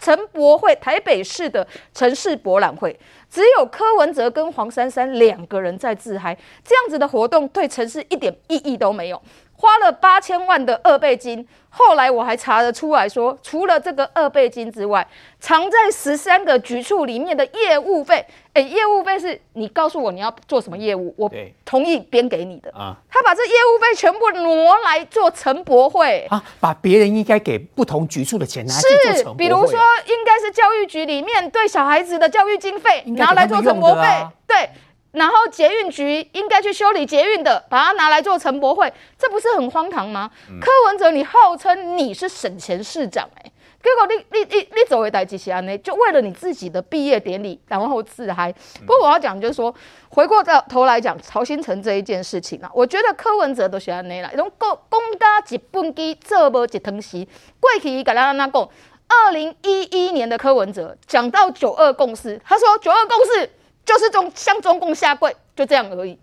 [0.00, 2.98] 陈博会台北市的城市博览会
[3.30, 9.22] 只有柯文哲跟黄珊珊两个人在自嗨，这样子的活动对城市一点意义都没有。
[9.60, 15.04] 花了八千万的二倍金，后来我还查得出来说，除了这个二倍金之外，
[15.40, 21.28] 藏在十三个局处里面的业务费，哎，业务费是你告诉我你要做什么业务，我
[21.64, 22.70] 同意编给你的。
[22.70, 22.96] 啊。
[23.10, 26.24] 他把这业务费全部挪来做陈博会。
[26.30, 34.70] 啊，把别人应该给不同局处的钱拿去做陈博会，比如说应该是教育局里面对小孩子的教育经费拿来做陈博会，啊、对。
[35.18, 40.30] 然后捷运局应该去修理捷运的，把它拿来做陈博会，这不是很荒唐吗？
[40.48, 43.52] 嗯、柯文哲，你号称你是省钱市长、欸，哎，
[43.82, 45.76] 结果你你你你走为代志是安呢？
[45.78, 48.50] 就为了你自己的毕业典礼，然后自嗨。
[48.50, 49.74] 嗯、不过我要讲就是说，
[50.08, 57.26] 回过到头来讲曹新成这一件事情啊，我觉得柯文哲都是安呢啦，种公公家一本机做无一汤匙。
[57.58, 58.68] 过去跟咱安讲，
[59.08, 63.50] 二零一一年的柯文哲讲到九二共识，他说九二共识。
[63.88, 66.18] 就是中向中共下跪，就这样而已。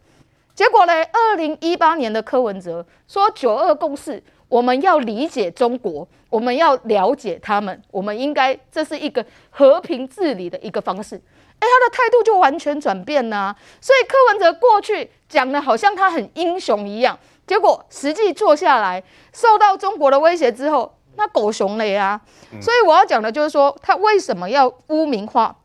[0.54, 0.94] 结果呢？
[0.94, 11.16] 二零一八年的柯文哲说“九二共识”，我们要理解中国，我们要了解他们，我们应该这是一个和平治理的一个方式。
[11.16, 13.56] 哎，他的态度就完全转变了啊。
[13.82, 22.22] 所以柯文哲过去讲的好像他很英雄一样，结果实际坐下来，受到中国的威胁之后，那狗熊了呀。
[22.62, 25.56] 所以我要讲的就是说，他为什么要污名化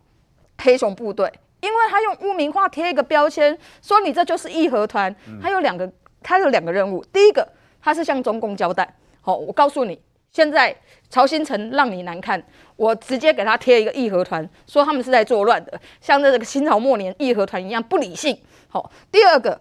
[0.58, 1.30] 黑熊部队？
[1.60, 5.14] 因为他用污名化贴一个标签，说你这就是义和团。
[5.42, 5.90] 他有两个，
[6.22, 7.04] 他有两个任务。
[7.12, 7.46] 第一个，
[7.82, 10.00] 他是向中共交代，好，我告诉你，
[10.32, 10.74] 现在
[11.08, 12.42] 曹新成让你难看，
[12.76, 18.38] 我直接给他贴一个义和团，说他们是在作乱的，像这个清朝末年义和团一样不理性。
[18.68, 19.60] 好，第二个，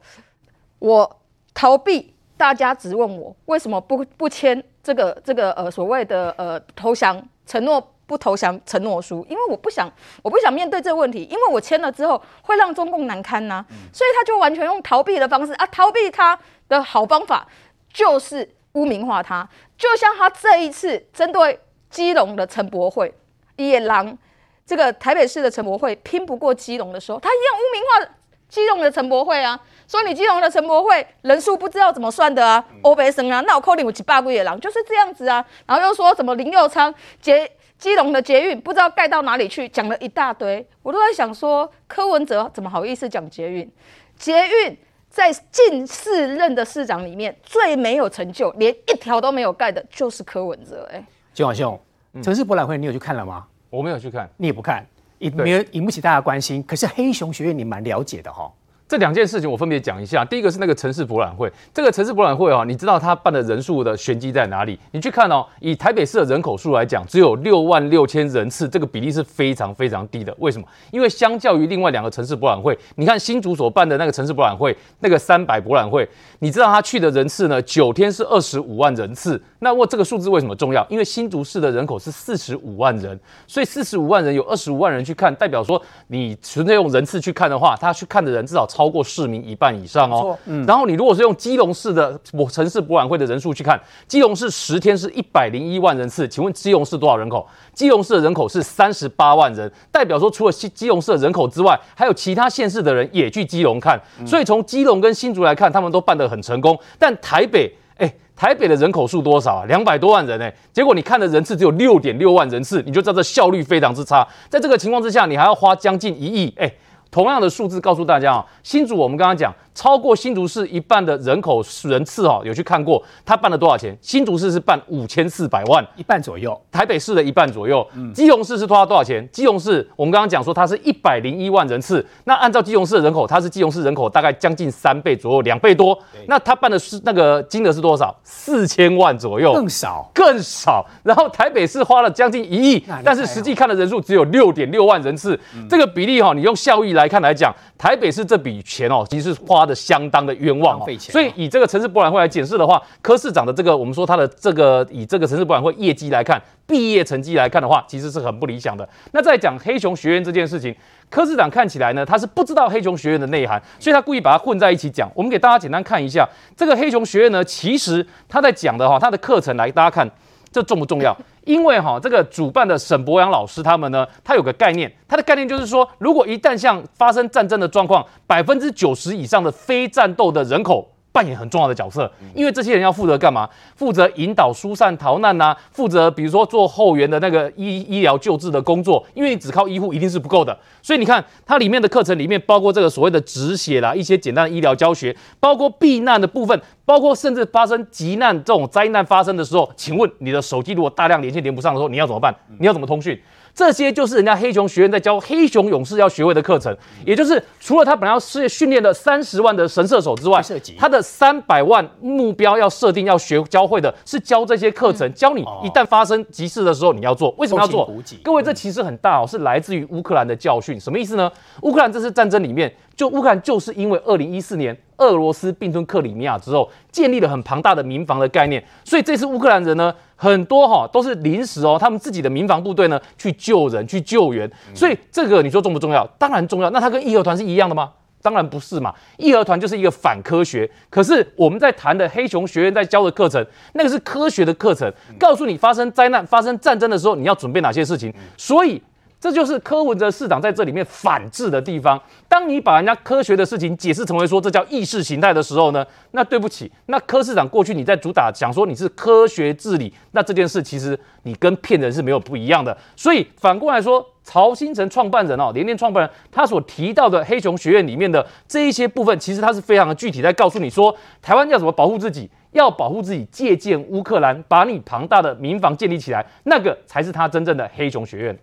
[0.80, 1.22] 我
[1.54, 7.96] 逃避大家质问我为什么不不签这个这个呃所谓的呃投降承诺。
[8.10, 9.88] 不投降承诺书，因为我不想，
[10.24, 17.48] 我不想面对这个问题，因为我签了之后会让中共难堪呐、啊，所以他就完全用逃避的方式啊，逃避他的好方法
[17.94, 21.60] 就是污名化他，就像他这一次针对
[21.92, 23.14] 基隆的陈博会，
[23.58, 24.18] 野狼
[24.66, 28.16] 这个台北市的陈博会拼不过基隆的时候，他一样污名化
[28.50, 36.92] 基隆的陈博会啊，说你基隆的陈博会人数不知道怎么算的啊，欧北生啊，那我扣你我几百个野狼就是这样子啊，然后又说什么林佑昌
[37.22, 37.52] 结。
[37.80, 43.72] 基隆的捷运不知道盖到哪里去，讲了一大堆，我都在想说，柯文哲怎么好意思讲捷运？
[44.18, 44.78] 捷运
[45.10, 50.88] 在近四任的市长里面最没有成就，连一条都没有盖的，就是柯文哲。
[50.92, 51.02] 哎，
[51.34, 51.80] 金广兄，
[52.22, 53.48] 城市博览会你有去看了吗？
[53.70, 54.86] 我没有去看，你也不看，
[55.18, 56.62] 也没有引不起大家关心。
[56.64, 58.52] 可是黑熊学院你蛮了解的哈。
[58.90, 60.26] 这两件事情我分别讲一下。
[60.26, 64.80] 第一个是那个城市博览会，这个城市博览会啊，你知道它办的人数的玄机在哪里？
[64.90, 70.36] 你去看哦，以台北市的人口数来讲，只有六万六千人次，这个比例是非常非常低的。
[70.40, 70.68] 为什么？
[70.90, 77.62] 因为相较于另外两个城市博览会，你看新竹所办的那个城市博览会，那个三百博览会，你知道他去的人次呢？
[77.62, 79.40] 九天是二十五万人次。
[79.60, 80.84] 那我这个数字为什么重要？
[80.90, 90.38] 因为新竹市的人口是四十五万人，所以四十五万人有二十五万人去看，代表说你纯粹用人次去看的话，他去看的人至少超过市民一半以上哦。
[90.46, 90.64] 嗯。
[90.68, 92.20] 然后你如果是用基隆市的
[92.52, 97.48] 城市博览会的人数去看，基隆市十天是一百零一万人次，请问基隆市多少人口？
[97.74, 104.00] 基隆市的人口是三十八万人，代表说除了基基隆市的人口之外，还有其他县市的人也去基隆看。
[104.26, 106.78] 所以从基隆跟新竹来看，他们都办得很成功。
[106.98, 109.66] 但台北，哎，台北的人口数多少啊？
[109.66, 114.28] 两百多万人哎，结果你看的人次只有六点六万人次，你就知道这效率非常之差。
[114.50, 116.72] 在这个情况之下，你还要花将近一亿哎。
[117.12, 119.54] 同样的数字告诉大家啊，新竹我们刚刚讲。
[119.80, 123.98] 超过新竹市一半的人口人次哦，有去看过，他办了多少钱？
[124.02, 126.62] 新竹市是办五千四百万，一半左右。
[126.70, 127.88] 台北市的一半左右。
[127.96, 129.26] 嗯，基隆市是花多少钱？
[129.32, 135.98] 基隆市我们刚刚讲说它是一百零一万人次，那按照基隆市的人口，它是基隆市人口大概将近三倍左右，两倍多。
[136.28, 138.14] 那他办的是那个金额是多少？
[138.22, 140.86] 四千万左右，更少，更少。
[141.04, 145.40] 然后台北市花了将近一亿，但是实际看的人数只有六点六万人次，
[145.70, 149.69] 这个比例哈，你用效益来看来讲，台北市这笔钱哦，其实是花。
[149.70, 158.88] 的相当的冤枉，所以以这个城市博览会来解释的话，柯市长的这个我们说他的这个以这个城市博览会业绩来看，毕业成绩来看的话，其实是很不理想的。
[159.12, 160.76] 那再讲黑熊学院这件事情，
[161.10, 165.10] 柯市长看起来呢，他是不知道黑熊学院的内涵，所以他故意把它混在一起讲。
[165.14, 166.28] 我们给大家简单看一下
[166.58, 170.10] 这个黑熊学院呢，其实他在讲的哈，他的课程来大家看。
[170.52, 171.16] 这重不重要？
[171.46, 183.50] 因为哈，这个主办的沈博阳老师他们呢，他有个概念，他的概念就是说，如果一旦像发生战争的状况，百分之九十以上的非战斗的人口扮演很重要的角色，因为这些人要负责干嘛？
[183.76, 190.58] 负责引导疏散逃难呐、啊，负责比如说做后援的那个医医疗救治的工作，因为你只靠医护一定是不够的。
[190.82, 202.34] 所以你看它里面的课程里面包括这个所谓的止血啦，一些简单的医疗教学，包括避难的部分，包括甚至发生急难这种灾难发生的时候，请问你的手机如果大量连线连不上的时候，你要怎么办？
[202.60, 203.20] 你要怎么通讯？
[203.60, 206.74] 这些就是人家黑熊学院在教黑熊勇士要学会的课程，
[207.06, 210.42] 也就是除了他本来要训练的三十万的神射手之外，
[210.78, 217.94] 他的三百万目标要设定要学教会的是教这些课程，教你一旦发生急事的时候你要做，为什么要做？
[218.24, 221.30] 各位，这其实很大哦，是来自于乌克兰的教训，什么意思呢？
[221.64, 229.96] 乌克兰这次战争里面，就乌克兰就是因为二零一四年俄罗斯并吞克里米亚之后，建立了很庞大的民防的概念，所以这次乌克兰人呢。
[230.22, 236.06] 很多哈都是临时哦，他们自己的民防部队呢去救人、去救援，所以这个你说重不重要？
[236.18, 236.70] 当然重要。
[236.72, 237.90] 那它跟义和团是一样的吗？
[238.22, 238.94] 当然不是嘛。
[239.16, 240.70] 义和团就是一个反科学。
[240.90, 243.42] 可是我们在谈的黑熊学院在教的课程，
[243.76, 248.14] 那个是科学的课程，告诉你发生灾难、发生战争的时候你要准备哪些事情。
[248.36, 248.82] 所以。
[249.20, 252.02] 这就是柯文哲市长在这里面反制的地方。
[252.28, 262.76] 当你把人家科学的事情解释成为说这叫意识形态的时候呢，那对不起，那柯市长过去你在主打讲说你是科学治理，那这件事其实你跟骗人是没有不一样的。
[262.96, 278.40] 所以反过来说，曹兴诚创办人哦，连连创办人他所提到的黑熊学院里面的这一些部分，其实他是非常的具体，在告诉你说台湾要怎么保护自己，要保护自己，借鉴乌克兰，把你庞大的民防建立起来，那个才是他真正的黑熊学院。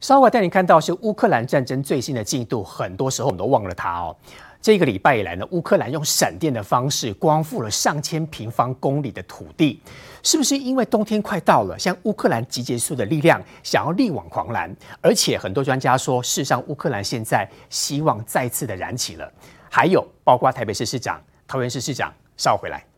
[0.00, 4.16] 稍后带你看到是乌克兰战争最新的进度，很多时候我们都忘了它哦。
[4.62, 9.80] 这个礼拜以来呢，乌克兰用闪电的方式光复了上千平方公里的土地，
[10.22, 14.74] 是不是因为冬天快到了，向乌克兰集结出的力量，想要力挽狂澜？
[15.02, 19.30] 而且很多专家说，事实上乌克兰现在希望再次的燃起了。
[19.70, 22.89] 还有包括台北市市长、桃园市市长，稍后回来。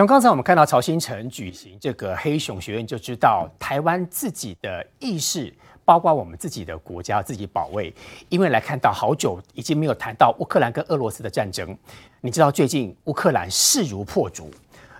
[0.00, 5.52] 从刚才我们看到曹兴诚举行这个黑熊学院，就知道台湾自己的意识，
[5.84, 7.92] 包括我们自己的国家自己保卫。
[8.30, 11.76] 因为来看到好久已经没有谈到乌克兰跟俄罗斯的战争，
[12.22, 14.50] 你知道最近乌克兰势如破竹，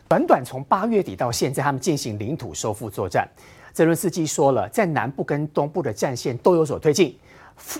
[0.07, 3.27] 短短从八月底到现在，他们进行领土收复作战。
[3.73, 7.19] 泽伦斯基说了，在南部跟东部的战线都有所推进。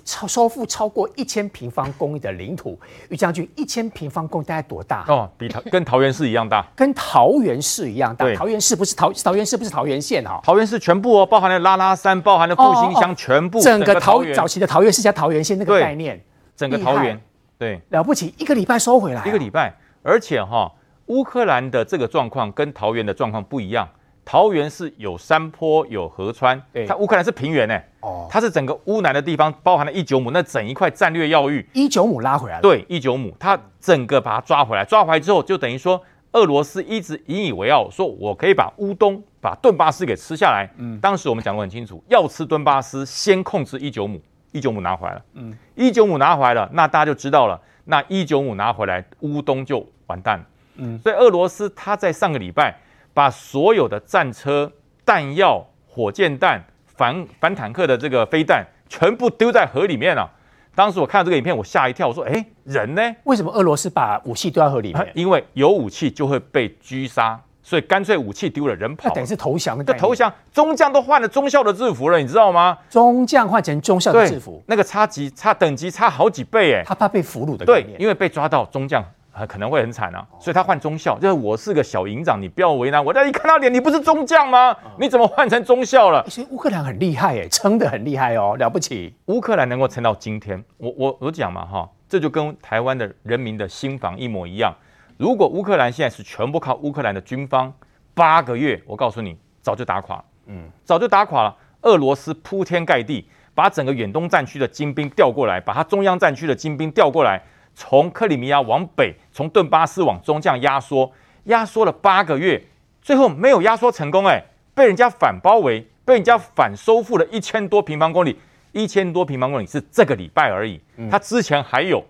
[0.05, 5.05] 超收复超过一千平方公里的领土，于将军，一千平方公里大概多大？
[5.09, 8.33] 哦，比桃跟桃园市一样大，跟桃园市一样大。
[8.35, 16.23] 桃园市不是桃桃园市不是桃园县哈，桃园市全部哦，包含了拉拉山，包含了复兴乡，全部、哦哦、整个桃早期的桃园市加桃园县那个概念，
[16.55, 17.21] 整个桃园
[17.59, 20.71] 对了不起，一个礼拜收回来、啊，一个礼拜，而且哈，
[21.07, 23.89] 乌克兰的这个状况跟桃园的状况不一样。
[24.31, 27.85] 桃园是有山坡有河川，它乌克兰是平原呢、欸。
[27.99, 31.69] 哦，它是整个乌南的地方，包含了一九亩那整一块战略要域。
[31.73, 32.63] 一九亩拉回来了。
[32.63, 40.71] 对，一九亩，它整个把它抓回来，抓回来之后，就等于说俄罗斯一直引以为傲，说我可以把乌东、把顿巴斯给吃下来。
[40.77, 45.23] 嗯，当时我们讲过很清楚，要吃顿巴斯，先控制一九亩，一九亩拿回来了。
[45.35, 50.45] 嗯，一九亩拿回来了，那大家就知道了，那一九亩拿回来，乌东就完蛋了。
[50.77, 52.73] 嗯，所以俄罗斯他在上个礼拜。
[53.21, 54.73] 把所有的战车、
[55.05, 60.31] 弹药、火箭弹、反反坦克的这个飞弹全部丢在河里面了、啊。
[60.75, 63.03] 当时我看到这个影片，我吓一跳，我说：“哎，人呢？
[63.25, 65.07] 为什么俄罗斯把武器丢在河里面？
[65.15, 69.15] 因为有武器就会被狙杀，所以干脆武器丢了，人跑了。
[69.15, 69.85] 等于是投降的。
[69.85, 72.79] 这投降，中将都换了中校的制服了，你知道吗？
[72.89, 76.83] 中将换成中校的制服，那个差级差等级差好几倍哎。
[76.87, 77.67] 他怕被俘虏的。
[77.67, 79.05] 对，因为被抓到中将。
[79.49, 83.13] 可能会很惨啊，所以他换中校，就是我是个小营长，你不要为难我。
[83.13, 84.77] 但一看到脸，你不是中将吗？
[84.99, 86.25] 你怎么换成中校了？
[86.29, 89.15] 所以乌克兰很厉害哎，撑得很厉害哦，了不起。
[89.27, 94.75] 乌克兰能够撑到今天，我我我讲嘛哈，这就跟台湾的人民的心房一模一样。
[95.17, 97.73] 如果乌克兰现在是全部靠乌克兰的军方，
[98.15, 101.57] 八个月，我告诉你，早就打垮，嗯，早就打垮了。
[101.83, 107.41] 俄罗斯铺天盖地把整个远东战区的精兵调过来，把他中央战区的精兵调过来。
[107.81, 111.11] 从克里米亚往北，从顿巴斯往中这样压缩，
[111.45, 112.63] 压缩了八个月，
[113.01, 118.39] 最后没有压缩成功，哎，被人家反包围，被人家反收复了一千多平方公里，
[118.73, 120.79] 一千多平方公里是这个礼拜而已，
[121.11, 122.05] 他之前还有，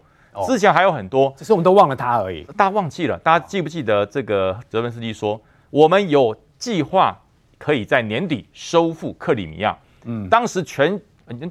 [0.44, 7.16] 之前还有很多，只是我们都忘了他而已，大家忘记了，大家记不记得这个泽文斯基说，我们有计划
[7.58, 11.00] 可以在年底收复克里米亚，嗯，当时全。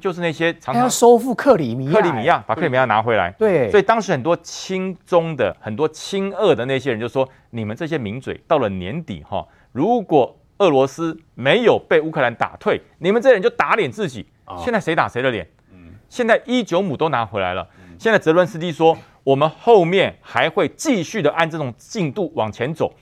[0.00, 3.30] 就是那些常常要收复克里米亚，克里米亚把克里米亚拿回来。
[3.38, 14.26] 对，所以当时很多亲中的、很多亲俄的那些人就说：“你们这些名嘴，到了年底哈，如果俄罗斯没有被乌克兰打退，你们这些人就打脸自己。
[14.58, 15.48] 现在谁打谁的脸？
[16.08, 17.66] 现在伊久姆都拿回来了。
[17.98, 22.92] 现在泽伦斯基说，我们后面还会继续的按这种进度往前走。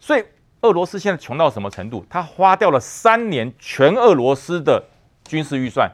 [0.00, 0.24] 所以
[0.62, 2.04] 俄罗斯现在穷到什么程度？
[2.08, 4.82] 他花掉了三年全俄罗斯的
[5.24, 5.90] 军事预算。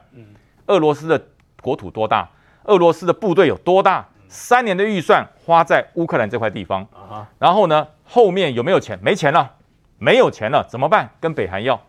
[0.66, 1.20] 俄罗斯的
[1.62, 2.28] 国土多大？
[2.64, 4.06] 俄罗斯的部队有多大？
[4.28, 6.86] 三年的预算花在乌克兰这块地方。
[7.38, 8.98] 然后呢，后面有没有钱？
[9.02, 9.56] 没钱了，
[9.98, 11.10] 没有钱了，怎么办？
[11.18, 11.80] 跟北韩要。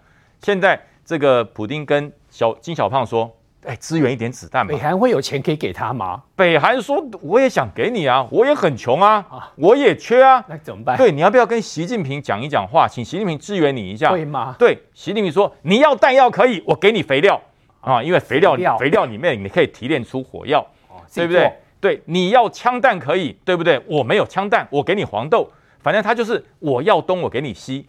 [0.42, 6.22] 现在这个普丁跟小金小胖说：“哎，支援一点子弹吧。”北韩会有钱可以给他吗？
[6.36, 10.97] 北韩说：“我也想给你啊，我也很穷啊，我也缺啊。”那怎么办？
[10.97, 14.12] 对，你要不要跟习近平讲一讲话，请习近平支援你一下？
[14.12, 14.55] 会吗？
[14.57, 17.39] 对，习近平说：“你要弹药可以，我给你肥料
[17.82, 20.66] 啊，因为肥料肥料里面你可以提炼出火药，
[21.14, 21.51] 对不对？
[21.80, 23.82] 对，你要枪弹可以，对不对？
[23.88, 25.49] 我没有枪弹，我给你黄豆，
[25.80, 27.88] 反正他就是我要东，我给你西，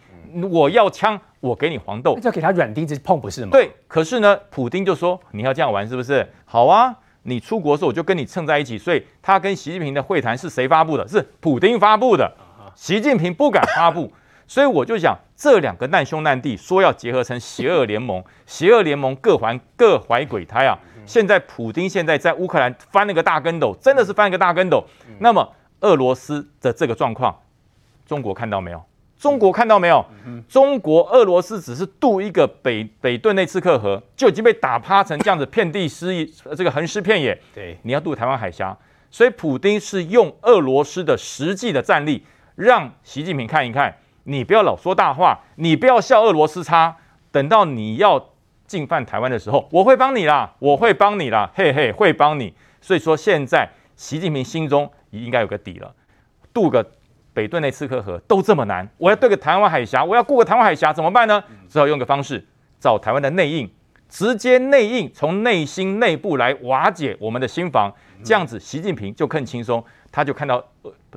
[0.50, 3.48] 我要枪。”我给你黄豆，那就给他软钉子碰，不是吗？
[3.50, 6.24] 对，可是呢，普丁就说你要这样玩，是不是？
[6.44, 11.06] 好啊，你出国的时候我就跟你蹭在一起，所以他跟习近平的会谈是谁发布的？
[11.08, 12.32] 是普丁发布的，
[12.76, 14.12] 习近平不敢发布，
[14.46, 20.78] 所以我就想这两个难兄难弟说要结合成邪恶联盟， 邪恶联盟各怀各怀鬼胎啊！
[21.04, 24.84] 现在普丁现在在乌克兰翻了个大跟斗，真的是翻了个大跟斗。
[25.18, 27.36] 那么俄罗斯的这个状况，
[28.06, 28.80] 中国看到没有？
[29.22, 30.04] 中国看到没有？
[30.48, 37.40] 中国、俄罗斯只是渡一个北北顿内次克河，就已经被打趴成这样子，遍地是这个横尸遍野。
[37.54, 38.76] 对，你要渡台湾海峡，
[39.12, 43.96] 所以普丁是用俄罗斯的实际的战力，让习近平看一看。
[44.24, 46.96] 你不要老说大话，你不要笑俄罗斯差。
[47.30, 48.30] 等到你要
[48.66, 52.52] 进犯台湾的时候，我会帮你啦，我会帮你啦，嘿嘿，会帮你。
[52.80, 55.94] 所以说，现在习近平心中应该有个底了，
[56.52, 56.84] 渡个。
[57.34, 61.42] 北顿内刺客河都这么难，我要对个台湾海峡，我要过个台湾海峡怎么办呢？
[61.68, 62.44] 只好用个方式，
[62.78, 63.70] 找台湾的内应，
[64.08, 70.62] 直接内应，从内心内部来瓦解我们的心防，这样子习近平就更轻松，他就看到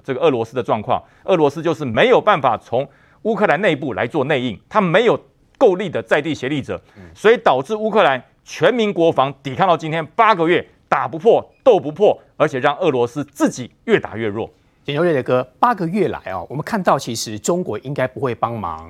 [0.03, 2.87] 这个俄罗斯的状况，俄罗斯就是没有办法从
[3.23, 5.19] 乌克兰内部来做内应，他没有
[5.57, 6.81] 够力的在地协力者，
[7.13, 14.49] 所以导致乌克兰全民国防抵抗到今天八个月打不破，斗不破，而且让俄罗斯自己越打越弱。
[14.85, 18.87] 简秋瑞的歌，八个月来哦，我们看到其实中国应该不会帮忙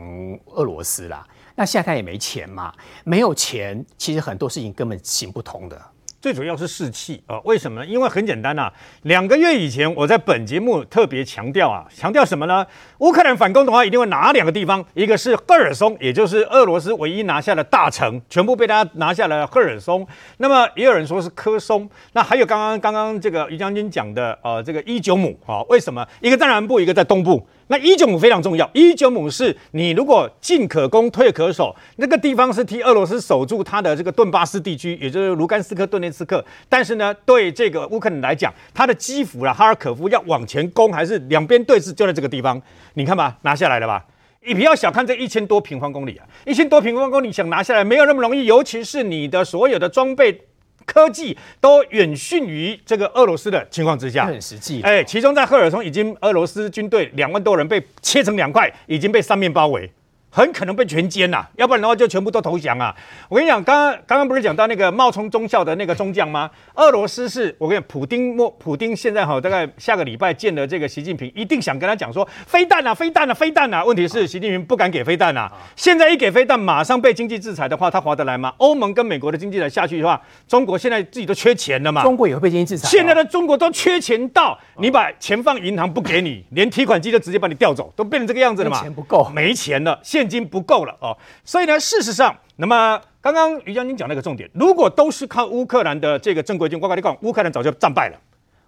[0.47, 1.25] 俄罗斯啦。
[1.55, 2.73] 那现在他也没钱嘛，
[3.05, 5.81] 没有钱，其实很多事情根本行不通的。
[6.25, 7.85] 最主要是士气啊，为什么呢？
[7.85, 8.67] 因为很简单呐，
[9.03, 12.65] 两个月以前我在本节目特别强调啊，强调什么呢？
[12.97, 20.03] 乌克兰反攻的话，一定会拿两个地方，一个是赫尔松，也就是俄罗斯唯一拿下的大城，全部被他拿下了赫尔松。
[20.37, 26.03] 那么也有人说是科松，那还有刚刚刚刚这个于将军讲的呃这个伊久姆啊，为什么？
[26.21, 27.47] 一个在南部，一个在东部。
[27.67, 36.45] 那一九五非常重要，一九五是你如果进可攻，退可守，那个地方是替俄罗斯守住他的这个顿巴斯地区，也就是卢甘斯克、顿涅茨克。
[36.69, 42.61] 但是呢，对这个乌克兰来讲，他的基辅啦、哈尔可夫要往前攻，还是两边对峙，就在这个地方。
[42.93, 44.05] 你看吧，拿下来了吧？
[44.45, 50.39] 你不要小看这一千多平方公里啊，一千多平方公里想拿下来没有那么容易，尤其是你的所有的装备。
[50.85, 54.81] 科技都远逊于这个俄罗斯的情况之下，很实际。
[54.81, 59.91] 哎，其中在赫尔松，已经俄罗斯军队两万多人被切成两块，已经被三面包围。
[60.35, 62.93] 很可能被全歼呐，要不然的话就全部都投降啊！
[63.29, 66.51] 我跟你讲，刚刚刚刚不是讲到那个冒充中校的那个中将吗？
[66.73, 73.81] 俄罗斯是我跟你讲，普丁莫普丁现在哈，大概下个礼拜见了这个习近平，一定想跟他讲说飞弹啊，飞弹啊，飞弹啊！
[73.85, 78.53] 问题是习近平不敢给飞弹啊，现在一给飞弹，马上被经济制裁的话，他划得来吗？
[78.57, 82.03] 欧盟跟美国的经济来下去的话，中国现在自己都缺钱了嘛？
[82.03, 82.89] 中国也会被经济制裁。
[82.89, 88.81] 现在的中国都缺钱到你把钱放银行不给你，连提款机都直接把你调走，都变成这个样子了嘛？
[88.81, 98.17] 钱不够，没钱了，现现金不够了哦，所以呢，事实上，那么刚刚于将军讲那个重点，如果都是靠乌克兰的这个正规军，我跟你讲，乌克兰早就战败了。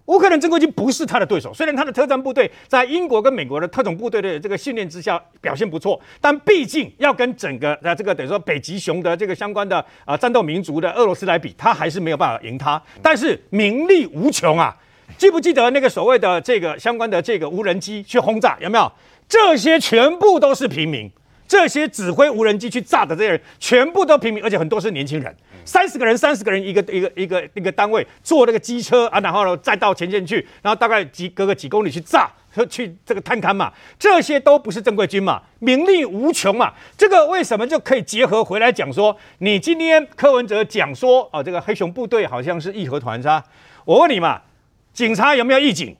[0.06, 12.80] 乌克兰正规军不是他的对手，虽然他的特战部队在英国跟美国的特种部队的这个训练之下表现不错，但毕竟要跟整个呃这个等于说北极熊的这个相关的啊战斗民族的俄罗斯来比，他还是没有办法赢他。
[13.02, 14.76] 但是名利无穷啊，
[15.16, 18.92] 记不记得那个所谓的这个相关的这个无人机去轰炸有没有？
[19.28, 21.10] 这些全部都是平民。
[21.48, 25.34] 这些指挥无人机去炸的这些人，全部都平民，而且很多是年轻人，
[25.64, 32.30] 三十个人，三十个人一个一个一个一个单位坐那个机车啊，然后呢再到前线去，然后大概几隔个几公里去炸，
[32.68, 43.42] 去这个探勘嘛，这些都不是正规军嘛，名利无穷嘛，这个为什么就可以结合回来讲说，你今天柯文哲讲说啊，这个黑熊部队好像是义和团是吧？
[43.86, 44.42] 我问你嘛，
[44.92, 45.96] 警察有没有义警？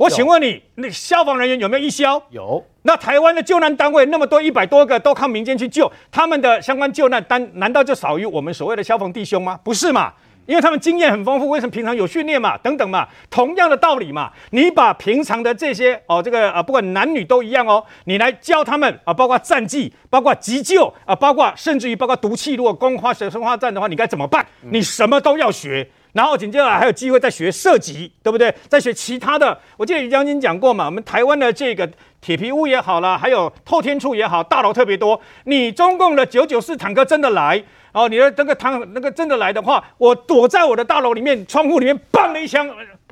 [0.00, 2.22] 我请问你，那消防人员有没有一消？
[2.30, 2.64] 有。
[2.84, 9.60] 那台湾的救难单位那么多，一百多个都靠民间去救，他们的相关救难单难道就少于我们所谓的消防弟兄吗？
[9.62, 10.14] 不是嘛？
[10.46, 12.56] 因为他们经验很丰富，为什么平常有训练嘛？
[12.56, 14.32] 等等嘛，同样的道理嘛。
[14.52, 24.46] 你把平常的这些哦，这个啊，不管男女都一样哦，你来教他们啊，包括战技，包括急救啊，包括甚至于包括毒气，如果攻花生化战的话，你该怎么办？
[24.62, 25.86] 你什么都要学。
[26.12, 28.54] 然后紧接着还有机会再学射击，对不对？
[28.68, 29.58] 再学其他的。
[29.76, 31.88] 我记得于将军讲过嘛，我们台湾的这个
[32.20, 35.20] 铁皮屋也好了，还有透天处也好，大楼特别多。
[35.44, 37.62] 你中共的九九式坦克真的来？
[37.92, 42.68] 哦，你的这个坦那个真的来的话，我躲在我的大楼里面，窗户里面，砰的一枪，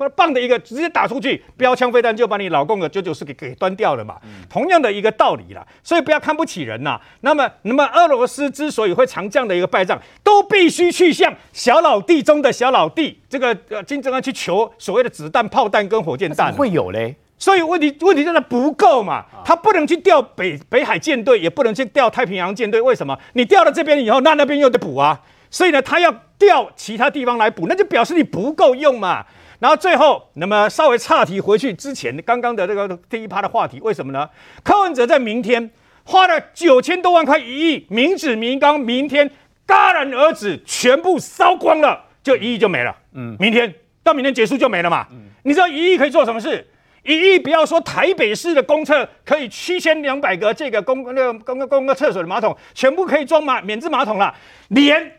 [0.09, 4.15] 棒的一个，直接打出去，标枪飞弹就把你老公的九九四给给端掉了嘛。
[4.23, 7.01] 嗯、同样的一个道理啦，所以不要看不起人呐。
[7.21, 17.15] 那么，那么俄罗斯之所以会藏这样的一个败仗，都必须去向小老弟中的小老弟，这个呃金正恩去求所谓的子弹、炮弹跟火箭弹，会有嘞。
[17.37, 19.25] 所以问题问题真的不够嘛？
[19.45, 22.81] 他不能去调北北海舰队，也不能去调太平洋舰队。
[22.81, 23.17] 为什么？
[23.31, 25.17] 你调了这边以后，那那边又得补啊。
[25.49, 29.25] 所以呢，他要调其他地方来补，那就表示你不够用嘛。
[29.59, 34.29] 然后最后，那么稍微岔题回去之前刚刚的这个第一趴的话题，为什么呢？
[34.63, 35.69] 柯文哲在明天
[36.05, 39.29] 花了九千多万块一亿，民脂民膏，明天
[39.67, 42.95] 戛然而止，全部烧光了，就一亿就没了。
[43.13, 45.05] 嗯，明天到明天结束就没了嘛。
[45.11, 46.65] 嗯，你知道一亿可以做什么事？
[47.03, 54.33] 一亿，不要说台北市的公厕可以七千两百个这个公那个公共公共厕所的马桶，全部可以装满免治马桶了。
[54.69, 55.18] 连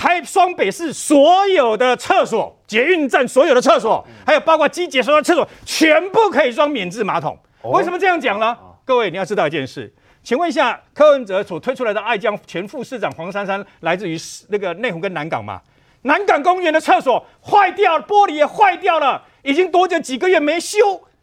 [0.00, 7.38] 台双北市所有的厕所、捷运站所有的厕所，还有包括机捷所有的厕所，全部可以装免治马桶。
[7.64, 8.56] 为什么这样讲呢？
[8.86, 9.92] 各位你要知道一件事，
[10.22, 14.16] 请问一下，柯文哲所推出来的爱将前副市长黄珊珊，来自于
[14.48, 15.60] 那个内湖跟南港嘛？
[16.00, 20.78] 南港公园的厕所坏掉了，玻璃也坏掉了，已经多久几个月没修？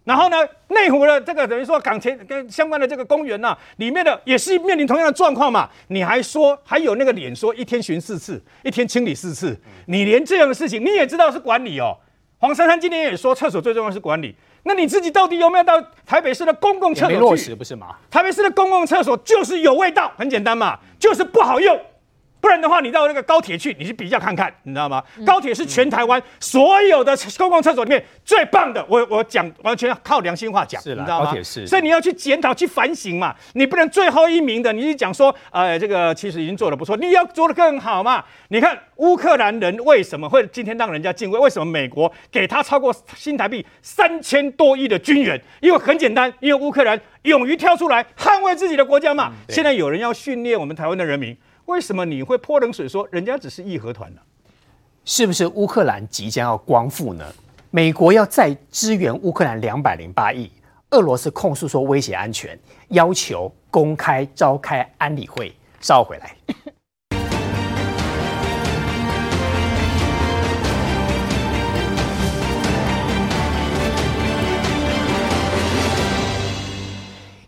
[0.07, 0.37] 然后呢，
[0.69, 5.69] 内湖的这个等于说港前跟相关的这个公园呐、啊，里面的也是面临同样的状况嘛。
[5.89, 11.97] 你还说还有那个脸说一天巡四次，一天清理四次，你连这样的事情你也知道是管理哦。
[12.37, 14.33] 黄珊珊今天也说厕所最重要是管理，
[14.63, 15.73] 那你自己到底有没有到
[16.05, 17.15] 台北市的公共厕所去？
[17.15, 17.87] 没落实不是吗？
[18.09, 21.77] 台北市的公共厕所就是有味道，很简单嘛，就是不好用。
[22.39, 25.03] 不然的话，你到那个高铁去，你去比较看看，你知道吗？
[25.25, 28.85] 高铁是全台湾所有的公共厕所里面最棒的。
[28.87, 31.25] 我我讲完全靠良心话讲，是啦，你知道吗？
[31.25, 33.35] 高铁是，所以你要去检讨、去反省嘛。
[33.53, 38.23] 你不能最后一名的，你就讲说，呃，这个其实已经做的不错，你要做的更好嘛。
[38.49, 41.39] 你看乌克兰人为什么会今天让人家敬畏？
[41.39, 45.41] 为什么美国给他超过新台币三千多亿的军援？
[45.59, 49.33] 因为很简单，因为乌克兰勇于跳出来捍卫自己的国家嘛。
[49.49, 51.35] 现在有人要训练我们台湾的人民。
[51.67, 54.21] 为什么你会泼冷水说人家只是义和团呢？
[55.03, 57.25] 是不是乌克兰即将要光复呢？
[57.71, 60.49] 美国要再支援乌克兰两百零八亿，
[60.91, 62.57] 俄罗斯控诉说威胁安全，
[62.87, 65.53] 要求公开召开安理会。
[65.81, 66.37] 稍回来。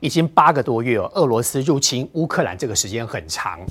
[0.02, 3.62] 已经八个多月哦，俄罗斯入侵乌克兰这个时间很长。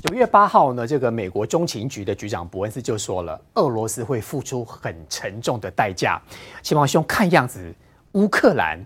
[0.00, 6.22] 九月八号呢，这个美国中情局的局长伯恩斯就说了，俄罗斯会付出很沉重的代价。
[6.62, 7.74] 齐王兄，看样子
[8.12, 8.78] 乌克兰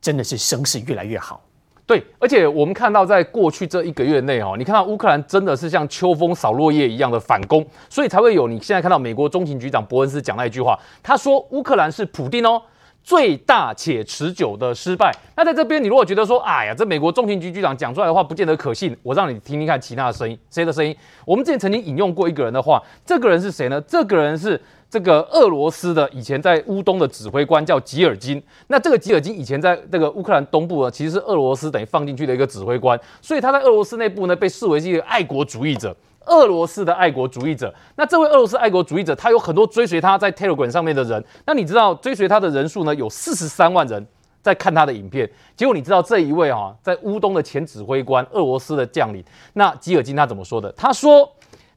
[0.00, 1.42] 真的是声势越来越好。
[1.84, 12.62] 对，而且我们看到在过去这一个月内哦，你看到乌克兰真的是像秋风扫落叶一样的反攻，所以才会有你现在看到美国中情局长伯恩斯讲那一句话，他说乌克兰是普丁哦。
[13.02, 15.12] 最大且持久的失败。
[15.36, 20.94] 那在这边，你如果觉得说，哎呀，这美国中情局局长讲出来的话不见得可信，我让你听听看其他的声音，谁的声音？
[21.24, 23.80] 我们之前曾经引用过一个人的话，这个人是谁呢？
[23.82, 28.42] 这个人是这个俄罗斯的以前在乌东的指挥官，叫吉尔金。
[28.68, 35.96] 那这个吉尔金以前在这个乌克兰东部呢，其实是俄罗斯等于放进去的一个指挥官，所以他在俄罗斯内部呢，被视为是一个爱国主义者。
[36.30, 41.22] 俄罗斯的爱国主义者，那这位俄罗斯爱国主义者，他有很多追随他在 Telegram 上面的人。
[41.44, 42.94] 那你知道追随他的人数呢？
[42.94, 44.06] 有四十三万人
[44.40, 45.30] 在看他的影片。
[45.54, 49.22] 结果你知道这一位啊，在乌东的前指挥官，俄罗斯的将领，
[49.52, 50.72] 那吉尔金他怎么说的？
[50.72, 51.30] 他说。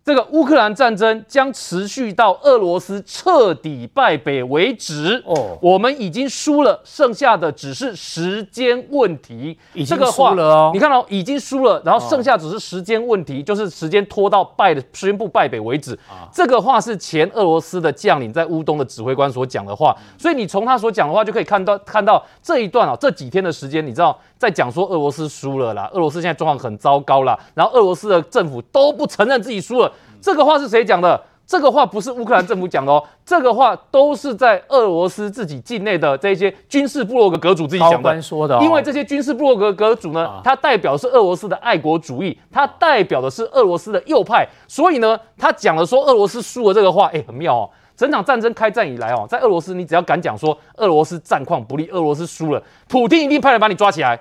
[0.05, 5.23] 这个乌克兰战争将持续到俄罗斯彻底败北为止。
[5.25, 9.57] 哦，我们已经输了，剩下的只是时间问题。
[9.73, 15.97] 已经输了哦，你看到已经输了，然后剩下只是时间问题，就是时间拖到败的宣布败北为止。
[16.33, 29.92] 这个话是前俄罗斯的将领在乌东的指挥官所讲的话，所以你从他所讲的话就可以看到，看到这一段啊，这几天的时间，你知道在讲说俄罗斯输了啦，俄罗斯现在状况很糟糕啦，然后俄罗斯的政府都不承认自己输了。
[30.23, 31.21] 这个话是谁讲的？
[31.45, 38.21] 这个话不是乌克兰政府讲的哦，这个话都是在俄罗斯自己境内的这些军事部落格阁主自己讲的。
[38.21, 47.69] 说的、哦，因为这些军事部落格阁主呢，他代表是俄罗斯的爱国主义，他代表的是俄罗斯的右派，所以呢，他讲了说俄罗斯输了这个话，哎，很妙哦。
[47.97, 54.17] 整场战争开战以来哦，在俄罗斯你只要敢讲说俄罗斯战况不利，俄罗斯输了，普京一定派人把你抓起来。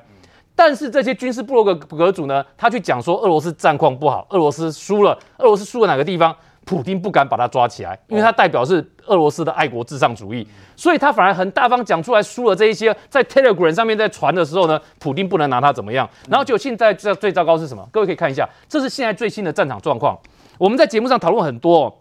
[0.64, 6.32] 但是这些军事部落格阁主呢，他去讲说俄罗斯战况不好，俄罗斯输了，俄罗斯输了哪个地方？
[6.64, 10.46] 普丁不敢把他抓起来，因为他代表是俄罗斯的爱国至上主义，
[10.76, 16.08] 所以他反而很大方讲出来输了这一些，在 Telegram 上面在传的时候呢，普丁不能拿他怎么样。
[16.30, 17.84] 然后就现在最最糟糕是什么？
[17.90, 20.16] 各位可以看一下，这是现在最新的战场状况。
[20.58, 21.94] 我们在节目上讨论很多哦，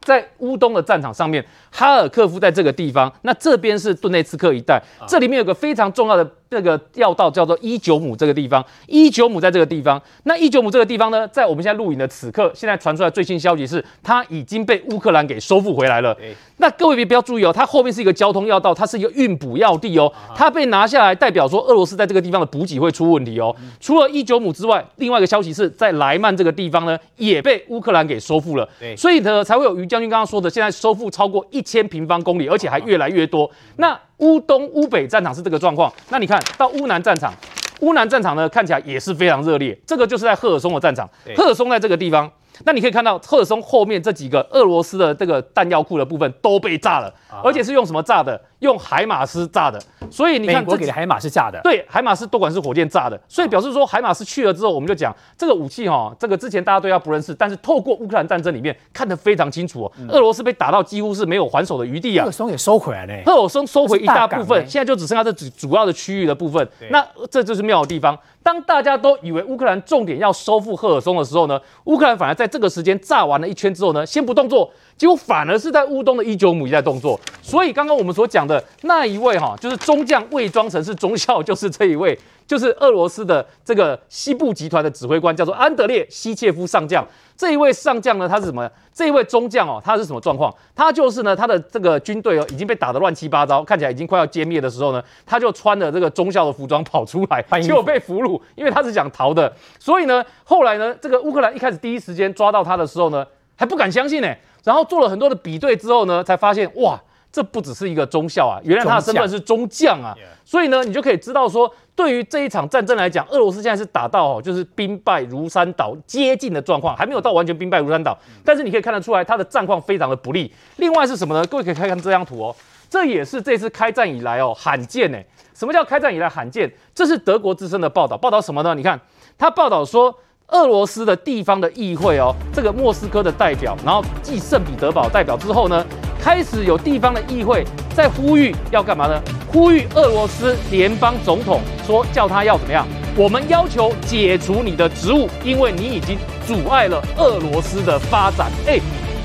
[0.00, 6.28] 在乌东的战场上面，哈尔科夫在这个地方，那这边是顿内茨克一带，这里面有个非常重要的。
[6.50, 10.02] 这个要道叫做伊久姆这个地方，伊久姆在这个地方。
[10.24, 16.16] 那伊久姆这个地方呢，在我们现在录影的此刻，现在传出来最新消息是，它已经被乌克兰给收复回来了。
[16.56, 20.12] 那各位别不要注意哦，它后面是一个交通要道，它是一个运补要地哦。
[20.34, 23.54] 它被拿下来，代表说俄罗斯在这个地方的补给会出问题哦。
[23.78, 28.68] 除了伊久姆之外，另外一个消息是在莱曼这个地方呢，也被乌克兰给收复了。
[28.96, 33.48] 所以呢，才会有于将军刚刚说的，现在收复超过一千平方公里，而且还越来越多。
[33.76, 37.32] 那乌东、乌北战场是这个状况，那你看到乌南战场，
[37.80, 39.78] 乌南战场呢，看起来也是非常热烈。
[39.86, 42.30] 这个就是在赫尔松的战场，赫尔松在这个地方。
[42.64, 48.40] 那你可以看到赫尔松后面这几个俄罗斯的这个弹药库的部分都被炸了，而且是用什么炸的？
[48.60, 49.80] 用海马斯炸的。
[50.10, 53.18] 所以你看，美国给的海马斯炸的，对，海马斯多管是火箭炸的。
[53.26, 59.92] 所以表示说，海马斯去了之后，我们就讲这个武器哈，这个之前大家对它不认识，但是透过乌克兰战争里面看得非常清楚哦。
[60.08, 62.24] 俄罗斯被打到几乎是没有还手的余地啊。
[62.24, 66.68] 赫尔松也收回来了，赫尔松收回一大部分，现在就只剩下这主主要的区域的部分。
[66.90, 68.18] 那这就是妙的地方。
[68.42, 77.18] 当大家都以为乌克兰重点要收复赫尔松的时候呢，乌克兰反而在这个时间炸完了一圈之后呢，先不动作，结果反而是在乌东的一九五一带动作。
[77.40, 82.18] 所以刚刚我们所讲的那一位哈，就是中将伪装成是中校，就是这一位，
[82.50, 87.06] 就是俄罗斯的这个西部集团的指挥官，叫做安德烈西切夫上将。
[87.36, 88.68] 这一位上将呢，他是什么？
[88.92, 90.52] 这一位中将哦，他是什么状况？
[90.74, 99.52] 他就是呢，他的这个军队哦，已经被打得乱七八糟，看起来已经快要歼灭的时候呢，他就穿着这个中校的服装跑出来，结果被俘虏，因为他是想逃的。
[99.78, 103.24] 所以呢，后来呢，这个乌克兰一开始第一时间抓到他的时候呢，
[103.54, 104.28] 还不敢相信呢，
[104.64, 107.00] 然后做了很多的比对之后呢，才发现哇，
[107.32, 110.14] 这不只是一个中校啊，原来他的身份是中将啊。
[110.44, 111.72] 所以呢，你就可以知道说。
[111.96, 118.16] 对于这一场战争来讲，俄罗斯现在是打到哦，就是兵败如山倒接近的状况，还没有到完全兵败如山倒。
[118.42, 120.50] 但是你可以看得出来，他的战况非常的不利。
[120.78, 121.44] 另外是什么呢？
[121.48, 122.56] 各位可以看看这张图哦，
[122.88, 125.18] 这也是这次开战以来哦罕见呢。
[125.52, 126.72] 什么叫开战以来罕见？
[126.94, 128.74] 这是德国之声的报道，报道什么呢？
[128.74, 128.98] 你看，
[129.36, 130.14] 他报道说。
[130.52, 135.86] 俄罗斯的地方的议会哦，这个莫斯科的代表，然后继圣彼得堡代表之后呢，
[136.20, 137.64] 开始有地方的议会
[137.96, 139.20] 在呼吁要干嘛呢？
[139.50, 142.86] 呼吁俄罗斯联邦总统说，叫他要怎么样？
[143.16, 148.50] 我们要求解除你的职务，因为你已经阻碍了俄罗斯的发展。
[148.66, 148.78] 哎，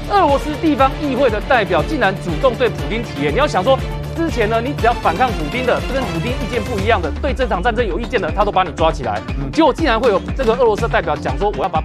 [0.09, 3.77] 俄罗斯地方议会的代表竟然主动对普京提言，你要想说。
[4.15, 9.21] 之前呢，你只要反抗普丁的，跟普丁意见不一样的，对这场战争有意见的，他都把你抓起来。
[9.51, 11.73] 结果竟然会有这个俄罗斯代表讲说，我要把